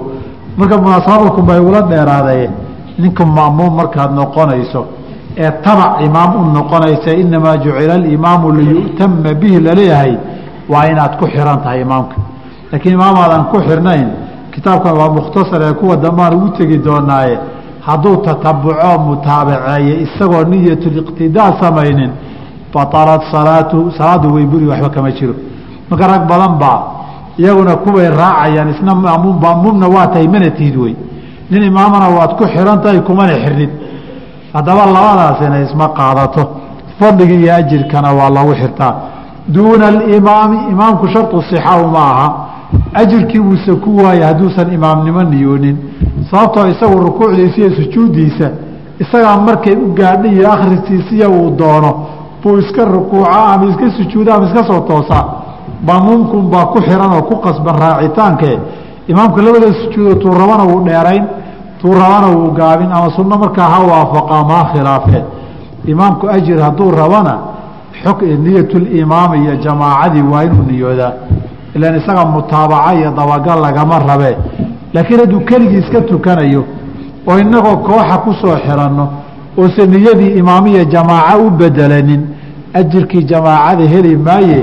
[0.58, 2.52] Marka munaasababalkun bay ula dheeraadeen
[3.00, 4.82] ninka ma'muum markaad noqonayso
[5.38, 10.14] ee tabac imaam u noqonaysa inamaa jucila alimaamu liyu'tama bihi la leeyahay
[10.70, 12.16] waa inaad ku xiran tahay imaamka.
[12.72, 14.08] Laakiin imaamaadan ku xirnayn
[14.54, 17.36] kitaabkan waa mukhtasar ee kuwa dambaan ugu tegi doonaaye
[17.88, 22.12] hadduu tatabuco mutaabaceeye isagoo niyatuliqtidaa samaynin
[22.74, 25.34] batalat salaatu salaadu way buri waxba kama jiro.
[25.90, 26.80] Marka rag badan baa
[27.42, 30.96] iyaguna kuway raacayaan isna maamuum maamuumna waa tahay mana tihid wey
[31.52, 33.72] nin imaamana waad ku xiran tahay kumana xirnid
[34.54, 36.44] haddaba labadaasina isma qaadato.
[37.00, 38.94] Fadliga iyo ajirkana waa lagu xirtaa.
[39.48, 42.28] Duuna alimaami imaamku shartu sixahu ma aha
[42.94, 45.78] ajirkii buuse ku waayey hadduusan imaamnimo niyoonin.
[46.32, 48.50] Sababtoo isagu rukuucdiisa iyo sujuuddiisa
[49.00, 51.92] isagaa markay u gaadha iyo akhristiisiya uu doono
[52.44, 55.26] buu iska rukuuca ama iska sujuuda ama iska soo toosaa.
[55.88, 58.60] Maamuumkun baa ku xiran oo ku qasban raacitaankee
[59.08, 61.24] imaamka labada sujuudo tuu rabana wuu dheerayn
[61.82, 65.24] tuu rabana wuu gaabin ama sunno markaa ha waafaqa ama ha khilaafeen
[65.86, 67.38] imaamku ajir hadduu rabana
[68.44, 71.12] niyatulimaami iyo jamaacadii waa inuu niyoodaa
[71.78, 74.32] ilan isaga mutaabaca iyo dabagal lagama rabe.
[74.94, 76.64] Laakiin hadduu keligii iska tukanayo
[77.28, 79.06] oo inagoo kooxa ku soo xiranno
[79.58, 82.22] oose niyadii imaamiya jamaaco u bedelanin
[82.74, 84.60] ajirkii jamaacada heli maaye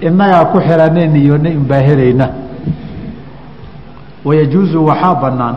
[0.00, 2.26] inagaa ku xiranee niyoona inbaa helayna.
[4.24, 5.56] Wayajuusu waxaa bannaan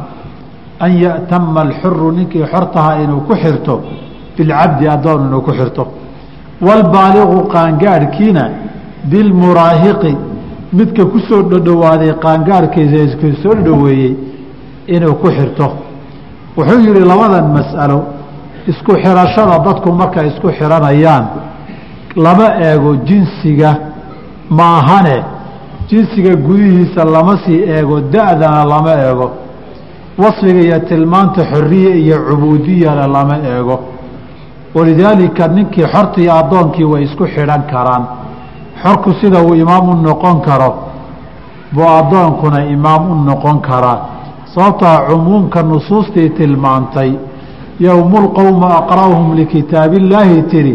[0.80, 3.82] an ya'tama alxuru ninkii xortaha inuu ku xirto
[4.38, 5.84] bilcabdi addoon inuu ku xirto.
[6.62, 8.44] Waalbaaliqu qaangaadhkiina
[9.12, 10.12] bilmuraahiqi
[10.74, 14.16] midka ku soo dhodhowaaday qaangaadhkiisa isku soo dhoweeyey
[14.88, 15.68] inuu ku xirto.
[16.58, 18.00] Wuxuu yidhi labadan mas'alo
[18.68, 21.26] isku xirashada dadku markay isku xiranayaan.
[22.16, 23.72] Lama eego jinsiga
[24.50, 25.18] maahane
[25.90, 29.32] jinsiga gudihiisa lama sii eego da-dana lama eego.
[30.18, 33.80] Wasfiga iyo tilmaanta xoriye iyo cubuudiyana lama eego.
[34.76, 38.04] Walidaalika ninkii xortii addoonkii way isku xidhan karaan
[38.84, 40.70] xorku sida uu imaam u noqon karo
[41.76, 44.00] buu addoonkuna imaam u noqon karaa.
[44.54, 47.12] Sababtaa cumuumka nusuustii tilmaantay
[47.88, 50.74] yowmulqowma aqra'uhum likitaabillaahi tiri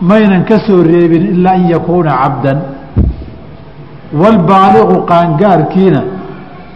[0.00, 2.58] maynan ka soo reebin ilaa an yakuuna cabdan.
[4.20, 6.00] Waalbaaliqu qaangaarkiina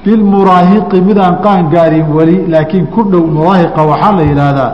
[0.04, 4.72] bilmuraahiqi midaan qaangaarin weli laakiin ku dhow muraahiqa waxaa la yidhaahdaa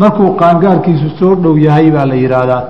[0.00, 2.62] markuu qaangaarkiisu soo dhow yahay baa la yidhaahdaa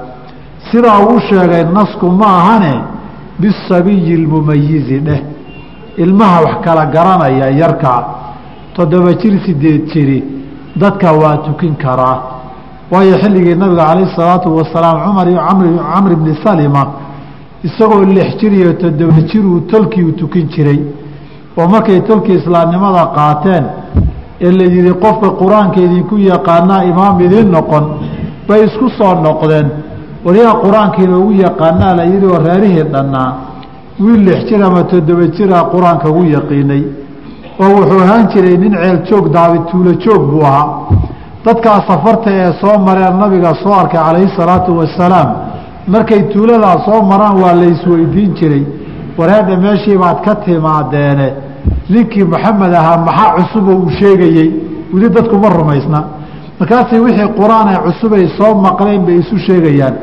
[0.70, 2.74] sidaa uu sheegay nasku ma ahane
[3.40, 5.20] bisabiyi lmumayizi dheh.
[5.96, 8.00] Ilmaha wax kala garanaya yarkaa
[8.76, 10.24] toddoba jir sideed jiri.
[10.76, 12.18] Dadka waa tukin karaa
[12.90, 15.40] waayo xilligii nabiga calayhi salaatu wasalaam cumar iyo
[15.92, 16.82] camr bni salima
[17.64, 20.80] isagoo lix jir iyo toddoba jir uu tolkii u tukin jiray.
[21.58, 23.64] Oo markay tolkii islaamnimada qaateen
[24.40, 27.84] ee la yidhi qofka qur'aanka idinku yaqaanaa imaam idiin noqon.
[28.48, 29.66] Bay isku soo noqdeen
[30.24, 33.30] waliyaa qur'aanka inoogu yaqaanaa la yidhi oo reerihii dhannaa
[34.00, 36.82] wiil lix jir ama toddoba jira qur'aanka ugu yaqiinay
[37.62, 40.68] oo wuxuu ahaan jiray nin ceel joog daabi tuulo joog buu ahaa.
[41.44, 45.28] Dadkaa safarta ee soo mareen nabiga soo arkay calayhi salaatu wasalaam
[45.92, 48.64] markay tuuladaa soo maraan waa la isweydiin jiray.
[49.18, 51.28] Wareedha meeshii baad ka timaadeene
[51.90, 54.50] ninkii maxamed ahaa maxaa cusubo uu sheegayey?
[54.92, 56.00] Weli dadku ma rumaysna
[56.60, 59.94] markaasay wixii qur'aan ay cusubay soo maqleen bay isu sheegayaan.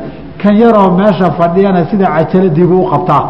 [0.42, 3.22] Kan yaroo meesha fadhiyana sida cajaladiibuu u qabtaa.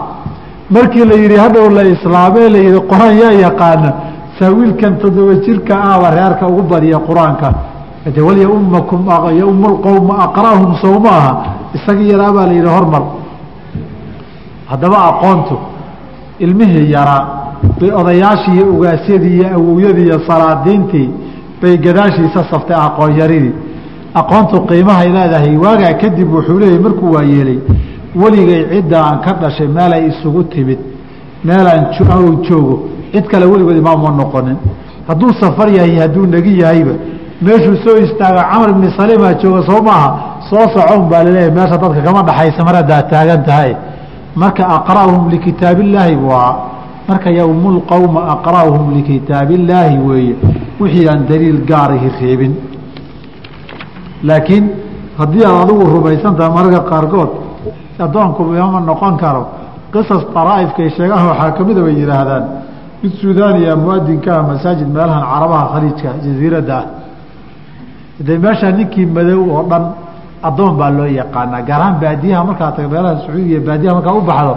[0.70, 3.91] Markii la yidhi hadhow la islaamee la yihi qur'aan yaa yaqaana
[4.39, 7.49] saawiilkan toddoba jirka ahba reerka ugu badiya qur'aanka.
[8.14, 9.01] De walyaumakum
[9.41, 11.33] yauma lqowma aqra'hum sow ma aha
[11.77, 13.03] isagii yaraa baa la yidhi hormar
[14.70, 15.57] haddaba aqoontu
[16.45, 17.22] ilmihii yaraa
[17.81, 21.11] bay odayaashii iyo ugaasyadii iyo awowyadii iyo salaadiintii
[21.61, 23.55] bay gadaashiisa saftay aqoon yaridii
[24.21, 27.59] aqoontu qiimahay leedahay waagaa kadib wuxuu leeyahy markuu waa yeelay
[28.23, 30.79] weligay cidda aan ka dhashay meelay isugu timid
[31.45, 31.85] meelaan
[32.49, 32.75] joogo
[33.13, 34.57] cid kale weligood imaamma noqonin.
[35.09, 36.95] Hadduu safar yahay hadduu negi yahayba
[37.43, 40.09] meeshuu soo istaaga camar ibni salimaa jooga soo maaha
[40.51, 42.77] soo socon baa laleeyahy meesha dadka kama dhaxaysa mar
[43.11, 43.73] taagan tahay.
[44.37, 46.76] Marka aqra'uhum likitaab illaahi buu ahaa
[47.09, 50.35] marka yowmulqowma aqra'uhum likitaab illaahi weeye
[50.81, 52.53] wixii aan daliil gaarahi reebin.
[54.29, 54.65] Laakiin
[55.19, 57.31] haddii aad adigu rumaysantaha mararka qaarkood
[58.05, 59.43] addoonku imaama noqon karo.
[59.93, 62.45] Qisas daraaifkay sheegaha waxaa kamida bay yidhaahdaan.
[63.03, 66.85] Mid suudaaniya muadinkaah masaajid meelahan carabaha khaliijka jasiiradda ah.
[68.27, 69.85] De meeshaa ninkii madow oo dhan
[70.49, 71.63] addoon baa loo yaqaanaa.
[71.69, 74.55] Gaar ahaan baadiyaha markaa meelaha sacuudiya baadiyaha markaa u baxdo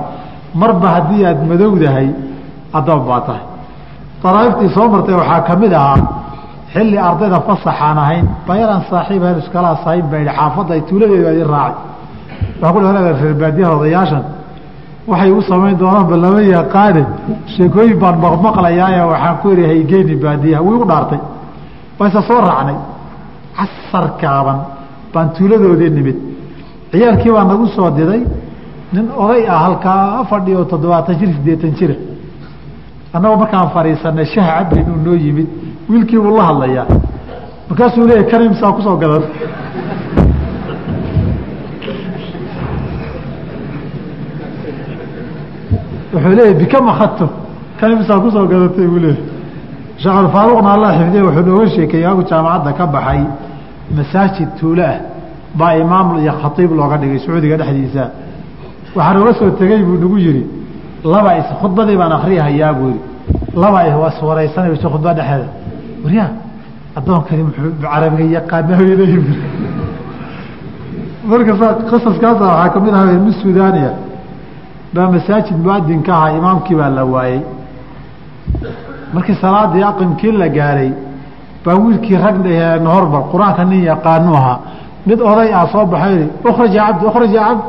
[0.62, 2.10] marba haddii aad madowdahay
[2.78, 3.44] addoon baa tahay.
[4.24, 5.98] Daraaiftii soo martay waxaa ka mid ahaa
[6.74, 11.48] xilli ardayda fasaxaan ahayn bayaraan saaxiib ahayn iskalaas ahayn baa yihi xaafadda ay tuuladeeda idin
[11.56, 11.76] raacay.
[12.62, 12.80] Waxaa ku
[13.24, 14.24] reer baadiyaha odayaashan.
[15.10, 17.04] Waxay u samayn doonaanba lama yaqaane
[17.54, 21.22] sheekooyin baan maqmaqlayaaye waxaan ku ihi haygeyni baadiyaha wii u dhaartay.
[22.00, 22.78] Wayse soo raacnay.
[23.58, 24.60] Casarkaaban
[25.14, 26.18] baan tuuladoodii nimid.
[26.92, 28.22] Ciyaalkii baa nagu soo diday
[28.94, 31.96] nin oday ah halkaa fadhiyo toddobaatan jir siddeetan jira
[33.14, 35.48] annagoo markaan fadhiisanay shaha cabin uu noo yimid.
[35.90, 36.86] Wiilkii buu la hadlayaa.
[37.70, 39.24] Markaasuu leeyahy kan imsaa ku soo gadan
[46.14, 47.30] wuxuu leeyahy bikam akhadto
[47.80, 49.24] kan imsaa ku soo gadatay buu leeyahy
[50.02, 53.22] sheekhalfaaruqna alla xifdiye wuxuu nooga sheekeeyey agu jaamacadda ka baxay
[53.98, 54.98] masaajid tuulo ah.
[55.60, 58.04] Baa imaam iyo khatiib looga dhigay sacuudiga dhexdiisa.
[58.96, 60.44] Waxaa nooga soo tegey buu nagu yihi
[61.04, 63.00] laba is khudbadii baan akriyahayaa buu yihi
[63.56, 65.48] laba iswaraysanayso khudba dhexeeda.
[66.04, 66.30] Waryaa
[66.98, 68.80] addoonkani muxuu carabiga yaqaanaa
[71.30, 73.92] marka saa qasaskaasa waxaa ka mid aha mid sudaaniya
[74.94, 77.42] baa masaajid muadinka ahaa imaamkii baa la waayey
[79.14, 80.92] markii salaadii aqimkii la gaaray
[81.66, 82.36] baa wiilkii rag
[82.94, 84.60] horba qur'aanka nin yaqaanu ahaa.
[85.06, 87.06] Mid oday ah soo baxay ukraj ya cabdi.
[87.06, 87.64] Ukraj ya cabdi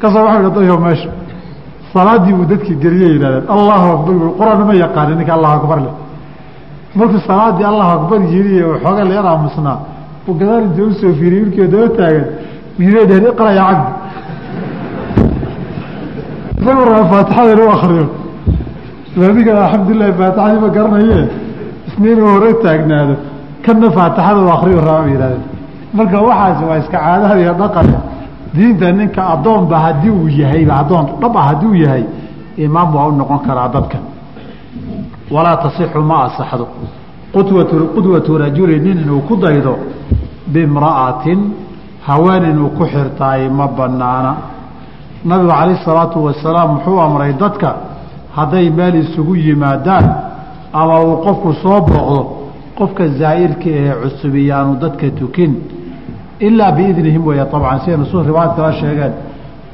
[0.00, 1.10] ka soo waa dayo meesha
[1.94, 5.94] salaadii buu dadkii geliye yihahdeen allahu akbar qur'aan ma yaqaani ninka allahu akbar leh.
[6.98, 9.78] Markuu salaadii allahu akbar yiri xooga la yar aamusnaa
[10.24, 12.26] buu gadaal inta u soo fiiriyey wiilkii daba taagan
[12.78, 13.90] miday dheheen iqra ya cabdi.
[16.60, 18.06] Isagu raa faatixada inuu akriyo
[19.30, 21.20] adiga alxamdulilahi faatixadii ma garanaye
[21.88, 23.14] isna inuu hore taagnaado.
[23.64, 25.42] Kanna faatixada u akriyo raaba yihahdeen
[25.96, 27.98] marka waxaas waa iska caadaha iyo dhaqanka
[28.54, 32.04] diinta ninka addoonba haddii uu yahayba addoon dhab ah haddii uu yahay
[32.56, 33.98] imaam waa u noqon karaa dadka.
[35.30, 36.66] Walaa tasixu ma asaxdo.
[37.94, 39.74] Qudwatu rajuli nin inuu ku daydo
[40.52, 41.40] bimra'atin
[42.06, 44.32] haween inuu ku xirtaay ma banaana
[45.24, 47.70] nabigu calayh isalaatu wasalaam wuxuu amray dadka
[48.36, 50.06] hadday meel isugu yimaadaan
[50.72, 52.20] ama uu qofku soo booqdo
[52.78, 55.52] qofka zaa'irka ahee cusubiyaanu dadka tukin
[56.46, 59.12] ilaa biidnihim weeye abcan siday nusuus riwaayad kala sheegeen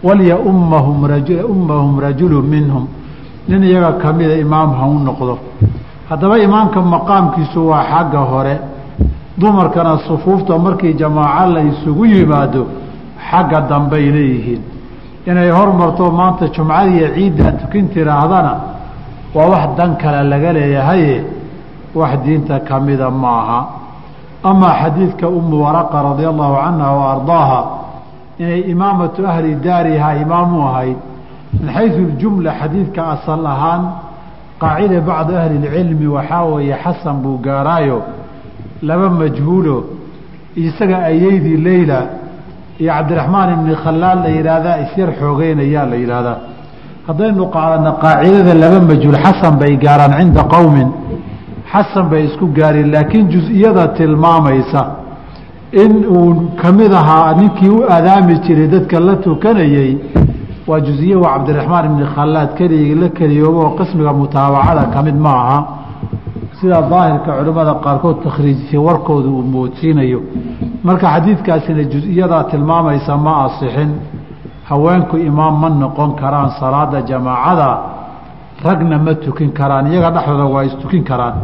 [0.07, 2.85] walyaummahum rajul ummahum rajulu minhum
[3.49, 5.39] nin iyaga kamida imaam ha u noqdo
[6.11, 8.55] haddaba imaamka maqaamkiisu waa xagga hore
[9.41, 12.63] dumarkana sufuufta markii jamaaco la isugu yimaado
[13.31, 14.63] xagga dambey leeyihiin
[15.27, 18.53] inay hormarto maanta jumcadiiyo ciiddaa tukin tiraahdana
[19.35, 21.25] waa wax dan kale laga leeyahaye
[21.95, 23.78] wax diinta kamida maaha
[24.45, 27.89] amaa xadiidka umu waraqa radia allahu canha wa
[28.39, 30.97] inay imaamatu ahli daariha imaamu ahayd
[31.61, 33.83] min xaysu ljumla xadiidka asal ahaan
[34.61, 38.03] qaacida bacdu ahli اlcilmi waxaa weeye xasan buu gaaraayo
[38.83, 39.85] laba majhuulo
[40.57, 41.99] isaga ayeydii leyla
[42.81, 46.39] iyo cabdiraxmaan ibni khalaal la yidhaahdaa isyar xoogeynayaa la yidhaahdaa
[47.09, 50.89] haddaynu qaadano qaacidada laba majhuul xasan bay gaaraan cinda qowmin
[51.73, 54.83] xasan bay isku gaareen laakiin jus-iyada tilmaamaysa.
[55.83, 59.91] In uu ka mid ahaa ninkii u adaami jiray dadka la tukanayey
[60.69, 65.33] waa juziye waa cabdiraxmaan ibni khalaad keligii la keliyoobo oo qismiga mutaabacada ka mid ma
[65.43, 65.59] aha.
[66.61, 70.21] Sida daahirka culimmada qaarkood takhriijisay warkooda uu moodsiinayo.
[70.85, 73.91] Marka xadiidkaasina jus-iyadaa tilmaamaysa ma asixin.
[74.69, 77.69] Haweenku imaam ma noqon karaan salaada jamaacada
[78.65, 81.35] ragna ma tukin karaan iyaga dhexdooda waa istukin karaan.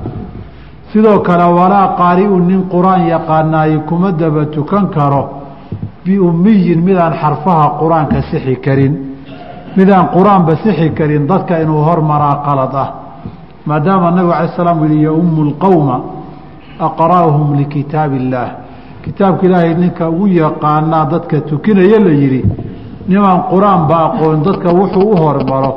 [0.92, 5.22] Sidoo kale walaa qaari-u nin qur'aan yaqaanaaye kuma daba tukan karo.
[6.04, 8.94] Biummiyin midaan xarfaha qur'aanka sixi karin.
[9.76, 12.88] Midaan qur'aanba sixi karin dadka inuu hormaraa qalad ah.
[13.66, 15.96] Maadaama nabigu alay slam yihi yaummu lqowma
[16.78, 18.50] aqra'uhum likitaabi illaah
[19.04, 22.42] kitaabka ilaahay ninka ugu yaqaanaa dadka tukinaya la yidhi
[23.08, 25.72] nimaan qur'aanba aqoon dadka wuxuu u hormaro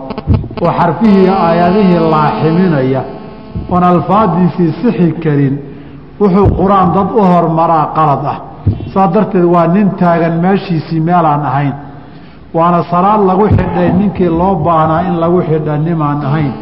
[0.63, 3.01] oo xarfihii aayadihii laaximinaya.
[3.71, 5.55] Oon alfaadiisii sixi karin
[6.19, 8.37] wuxuu qur'aan dad u hormaraa qalad ah.
[8.93, 11.73] Saas darteed waa nin taagan meeshiisii meelaan ahayn.
[12.57, 16.53] Waana salaad lagu xidhay ninkii loo baahnaa in lagu xidha nimaan ahayn.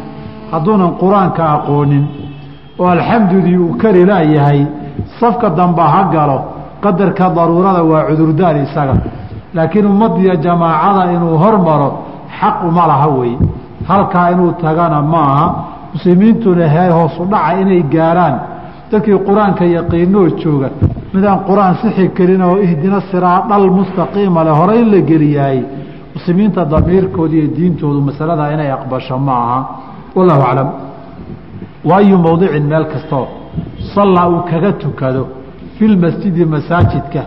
[0.52, 2.04] Hadduunan qur'aanka aqoonin
[2.78, 4.60] oo alxamdudii uu kari laayahay
[5.20, 6.38] safka dambe ha galo.
[6.84, 8.94] Qadarka daruurada waa cudurdaar isaga.
[9.54, 11.88] Laakiin ummadiyo jamaacada inuu hormaro
[12.40, 13.38] xaq uma laha weeye
[13.88, 15.46] halkaa inuu tagana ma aha
[15.94, 18.36] muslimiintuna heer hoosu dhaca inay gaaraan.
[18.90, 20.68] Dadkii qur'aanka yaqiinoo jooga
[21.14, 25.58] midaan qur'aan sixi karin oo ihdina siraadhal mustaqiima le hore in la geliyahay
[26.14, 29.60] muslimiinta damiirkooda iyo diintoodu masalada inay aqbasho ma aha
[30.16, 30.68] wallahu aclam.
[31.88, 33.26] Wa ayu mowdicin meel kastoo
[33.94, 35.22] sallaa uu kaga tukado
[35.76, 37.22] fi lmasjidi masaajidka.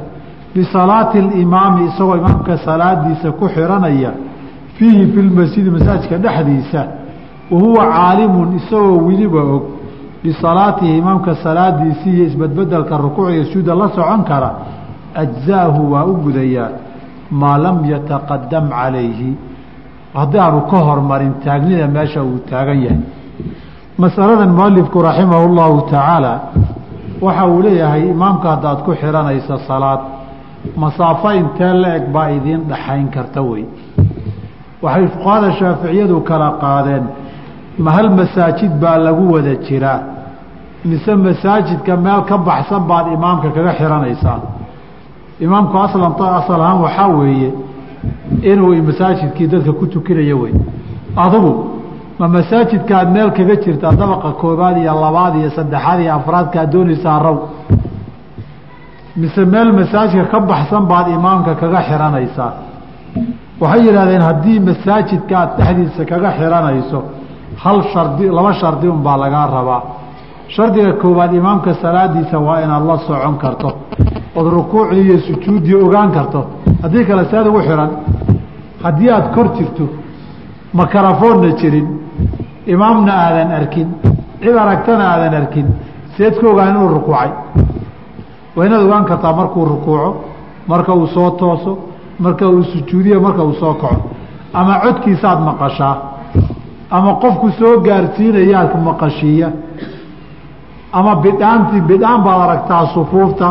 [0.54, 4.12] Bisalaati alimaami isagoo imaamka salaadiisa ku xiranaya
[4.80, 6.82] fiihi fi lmasjidi masaajidka dhexdiisa
[7.52, 9.64] wa huwa caalimun isagoo weliba og
[10.24, 14.50] bisalaatihi imaamka salaadiisii iyo isbedbedelka rukuuciga sujuuda la socon kara
[15.22, 16.70] ajzaahu waa u gudayaa
[17.32, 19.32] maa lam yataqadam calayhi.
[20.14, 23.00] Haddii aanu ka hormarin taagnida meesha uu taagan yahay.
[23.98, 26.34] Masaladan mualifku raximahu llahu tacaala
[27.22, 30.00] waxa uu leeyahay imaamka haddaad ku xiranaysa salaad
[30.76, 33.64] masaafo intee la eg baa idiin dhaxayn karta wey
[34.84, 37.04] waxay fuqahada shaaficiyadu kala qaadeen
[37.84, 40.00] ma hal masaajid baa lagu wada jiraa
[40.86, 44.40] mise masaajidka meel ka baxsan baad imaamka kaga xiranaysaa
[45.46, 47.50] imaamku aslan asal ahaan waxaa weeye
[48.52, 50.54] inuu masaajidkii dadka ku tukinayo wey.
[51.16, 51.52] Adugu
[52.20, 57.38] ma masaajidkaad meel kaga jirtaa dabaqa koobaad iyo labaad iyo saddexaad iyo afraadkaad doonaysaa raw.
[59.22, 62.52] Mise meel masaajidka ka baxsan baad imaamka kaga xiranaysaa
[63.62, 67.00] waxay yidhahdeen haddii masaajidka aad dhexdiisa kaga xiranayso
[67.64, 69.82] hal shardi laba shardi unbaa lagaa rabaa.
[70.56, 73.70] Shardiga koowaad imaamka salaadiisa waa inaad la socon karto
[74.38, 76.40] ood rukuucdii iyo sujuuddii ogaan karto.
[76.84, 77.90] Haddii kale sead ugu xihan
[78.84, 79.86] haddii aada kor jirto
[80.74, 81.88] makarafoonna jirin
[82.74, 83.88] imaamna aadan arkin
[84.42, 85.68] cid aragtana aadan arkin
[86.18, 87.30] seed ku ogaan inuu rukuucay.
[88.56, 90.10] Waa inaad ogaan kartaa markuu rukuuco
[90.68, 91.72] marka uu soo tooso
[92.20, 94.02] marka uu sujuudiyo marka uu soo kaco.
[94.54, 95.96] Ama codkiisaad maqashaa
[96.92, 99.50] ama qofku soo gaarsiinayaad maqashiiya
[100.94, 103.48] ama bidhaantii bidhaan baad aragtaa sufuufta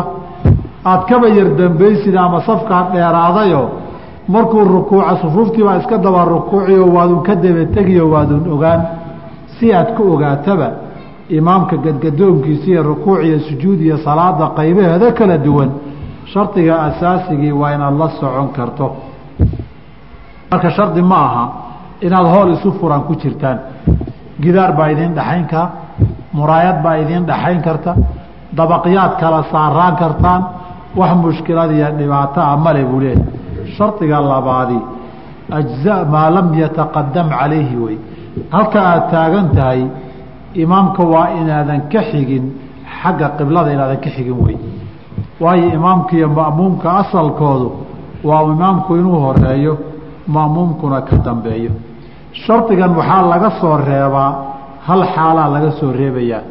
[0.85, 3.61] aad kaba yar dambaysid ama safkaad dheeraadayo
[4.27, 8.81] markuu rukuuca sufuuftii baa iska daba rukuuciyo waadun ka dabategiyo waadun ogaan.
[9.59, 10.67] Si aad ku ogaataba
[11.29, 15.69] imaamka gadgadoonkiisa iyo rukuuc iyo sujuud iyo salaada qaybaheeda kala duwan
[16.33, 18.87] shardiga asaasigii waa inaad la socon karto.
[20.51, 21.43] Marka shardi ma aha
[22.01, 23.57] inaad hool isu furan ku jirtaan.
[24.43, 25.65] Gidaar baa idiin dhaxayn kara
[26.37, 27.91] muraayad baa idiin dhaxayn karta
[28.57, 30.41] dabaqyaad kala saaraan kartaan
[30.99, 33.23] wax mushkilad iyo dhibaato a male buu leeyahy
[33.77, 34.79] shardiga labaadi
[35.57, 37.97] ajza maa lam yataqadam calayhi wey
[38.55, 39.81] halka aad taagan tahay
[40.63, 42.45] imaamka waa inaadan ka xigin
[43.01, 44.55] xagga qiblada inaadan ka xigin wey
[45.43, 47.69] waayo imaamka iyo ma'muumka asalkoodu
[48.27, 49.73] waa imaamku inuu horeeyo
[50.35, 51.71] ma'muumkuna ka dambeeyo.
[52.41, 54.31] Shardigan waxaa laga soo reebaa
[54.87, 56.41] hal xaalaa laga soo reebayaa.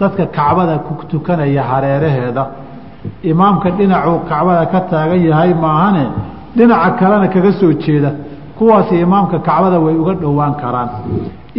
[0.00, 2.42] Dadka kacbada ku tukanaya hareeraheeda
[3.30, 6.04] imaamka dhinacuu kacbada ka taagan yahay maahane
[6.56, 8.10] dhinaca kalena kaga soo jeeda.
[8.58, 10.88] Kuwaasi imaamka kacbada way uga dhowaan karaan.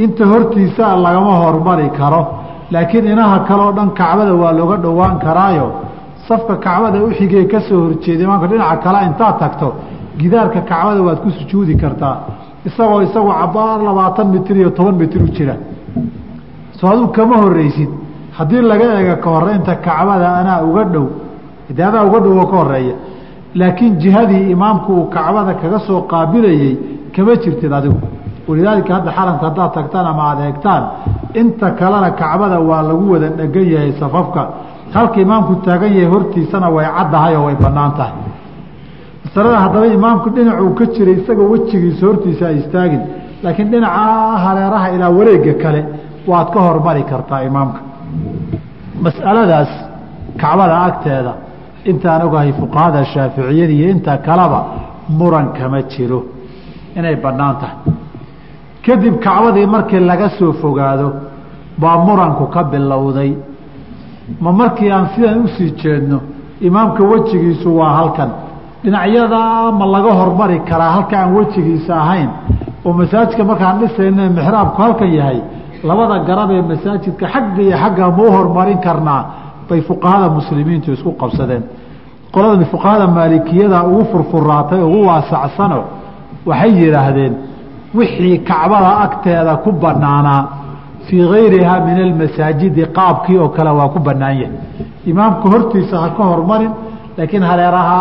[0.04, 2.22] Inta hortiisa lagama hormari karo
[2.72, 5.68] laakiin inaha kaleo dhan kacbada waa looga dhowaan karaayo
[6.28, 9.68] safka kacbada uxigee ka soo horjeeda imaamka dhinaca kale intaad tagto
[10.20, 12.16] gidaarka kacbada waad ku sujuudi kartaa.
[12.68, 15.56] Isagoo isagoo cabaar labaatan mitir iyo toban mitir u jira.
[16.78, 17.90] Soo aduu kama horeysid
[18.38, 21.06] haddii laga eega ka horeynta kacbada anaa uga dhow
[21.76, 22.96] de adaa uga dhow oo ka horreeya
[23.60, 26.74] laakiin jihadii imaamku uu kacbada kaga soo qaabilayey
[27.16, 28.00] kama jirtid adigu.
[28.48, 30.84] Walidaalika hadda xaramka haddaad tagtaan ama aada eegtaan
[31.42, 34.42] inta kalena kacbada waa lagu wada dhegan yahay safafka
[34.96, 38.14] halka imaamku taagan yahay hortiisana way caddahay oo way bannaan tahay.
[39.26, 43.02] Masalada haddaba imaamku dhinacuu ka jiray isagoo wejigiisa hortiisa ay istaagin.
[43.44, 44.04] Laakiin dhinaca
[44.46, 45.82] hareeraha ilaa wareega kale
[46.30, 47.80] waad ka hormari kartaa imaamka.
[49.06, 49.72] Mas'aladaas
[50.42, 51.34] kacbada agteeda
[51.92, 54.60] intaan ogahay fuqahada shaaficiyada iyo inta kaleba
[55.20, 56.20] muran kama jiro.
[56.98, 57.78] Inay bannaan tahay.
[58.86, 61.08] Kadib kacbadii markii laga soo fogaado
[61.82, 63.32] baa muranku ka bilowday
[64.44, 66.18] ma markii aan sidan u sii jeedno
[66.68, 68.30] imaamka wejigiisu waa halkan.
[68.84, 72.30] Dhinacyadaa ma laga hormari karaa halka aan wejigiisa ahayn.
[72.86, 75.40] Oo masaajidka markaan dhisayna mixraabku halkan yahay
[75.88, 79.22] labada garab ee masaajidka xagga iyo xagga ma u hormarin karnaa
[79.70, 81.64] bay fuqahada muslimiintu isku qabsadeen.
[82.34, 85.80] Qolada fuqahada maalikiyada ugu furfuraatay ugu waasacsano
[86.50, 87.34] waxay yidhaahdeen
[87.98, 90.42] wixii kacbada agteeda ku banaanaa
[91.08, 94.58] fii gayrihaa min almasaajidi qaabkii oo kale waa ku banaan yahay.
[95.12, 96.72] Imaamka hortiisa ha ka hormarin
[97.18, 97.96] laakiin hareeraha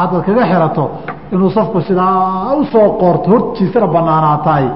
[0.00, 0.84] haddaad kaga xirato
[1.32, 4.66] inuu safku sidaa u soo qoorto hortiisana banaanaatahay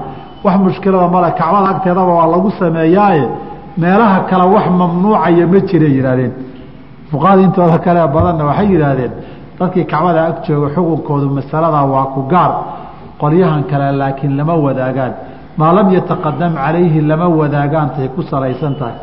[0.45, 3.25] wax mushkilada male kacbada agteedaba waa lagu sameeyaaye.
[3.81, 6.31] Meelaha kale wax mamnuucaya ma jira yidhahdeen
[7.11, 9.11] fuqahada intooda kale badanna waxay yidhaahdeen
[9.59, 12.51] dadkii kacbada ag jooga xukunkoodu masalada waa ku gaar
[13.21, 15.13] qolyahan kale laakiin lama wadaagaan
[15.59, 18.97] maa lam yataqadam calayhi lama wadaagaan tay ku salaysan tahay.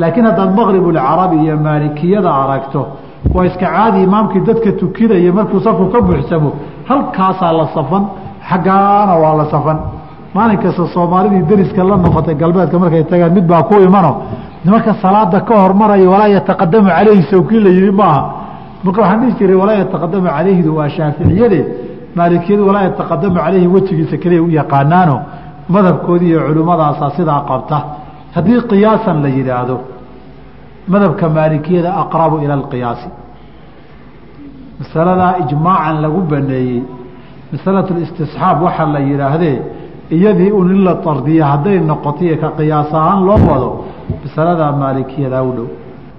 [0.00, 2.80] Laakiin haddaad maqribulcarabi iyo maalikiyada aragto
[3.34, 6.50] waa iska caadi imaamkii dadka tukinaya markuu safku ka buuxsamo.
[6.88, 8.02] Halkaasaa la safan
[8.50, 9.78] xaggaana waa la safan.
[10.34, 14.12] Maalin kasta soomaalidii deriska la noqotay galbeedka markay tagaan mid baa ku imano.
[14.64, 18.22] Nimanka salaada ka hormaraya walaa yataqadamu calayhi sawkii la yihi maaha.
[18.84, 21.60] Marka waxaan dhihi jiray walaa yataqadamu calayhidu waa shaaficiyade
[22.18, 25.16] maalikiyadu walaa yataqadamu calayhi wejigiisa keliya u yaqaanaano
[25.68, 27.78] madhabkoodii iyo culimmadaasa sidaa qabta.
[28.34, 29.76] Haddii qiyaasan la yidhaahdo
[30.92, 33.08] madhabka maalikiyada aqrabu ila alqiyaasi.
[34.80, 36.82] Masaladaa ijmaacan lagu baneeyey
[37.52, 39.56] masalatu istisxaab waxaa la yidhaahdee
[40.16, 43.70] iyadii un in la tardiya hadday noqotoiyo ka qiyaas ahaan loo wado
[44.24, 45.68] masaladaa maalikiyada u dhow.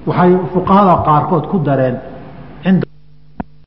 [0.08, 1.96] Waxay fuqahada qaarkood ku dareen
[2.64, 2.86] cinda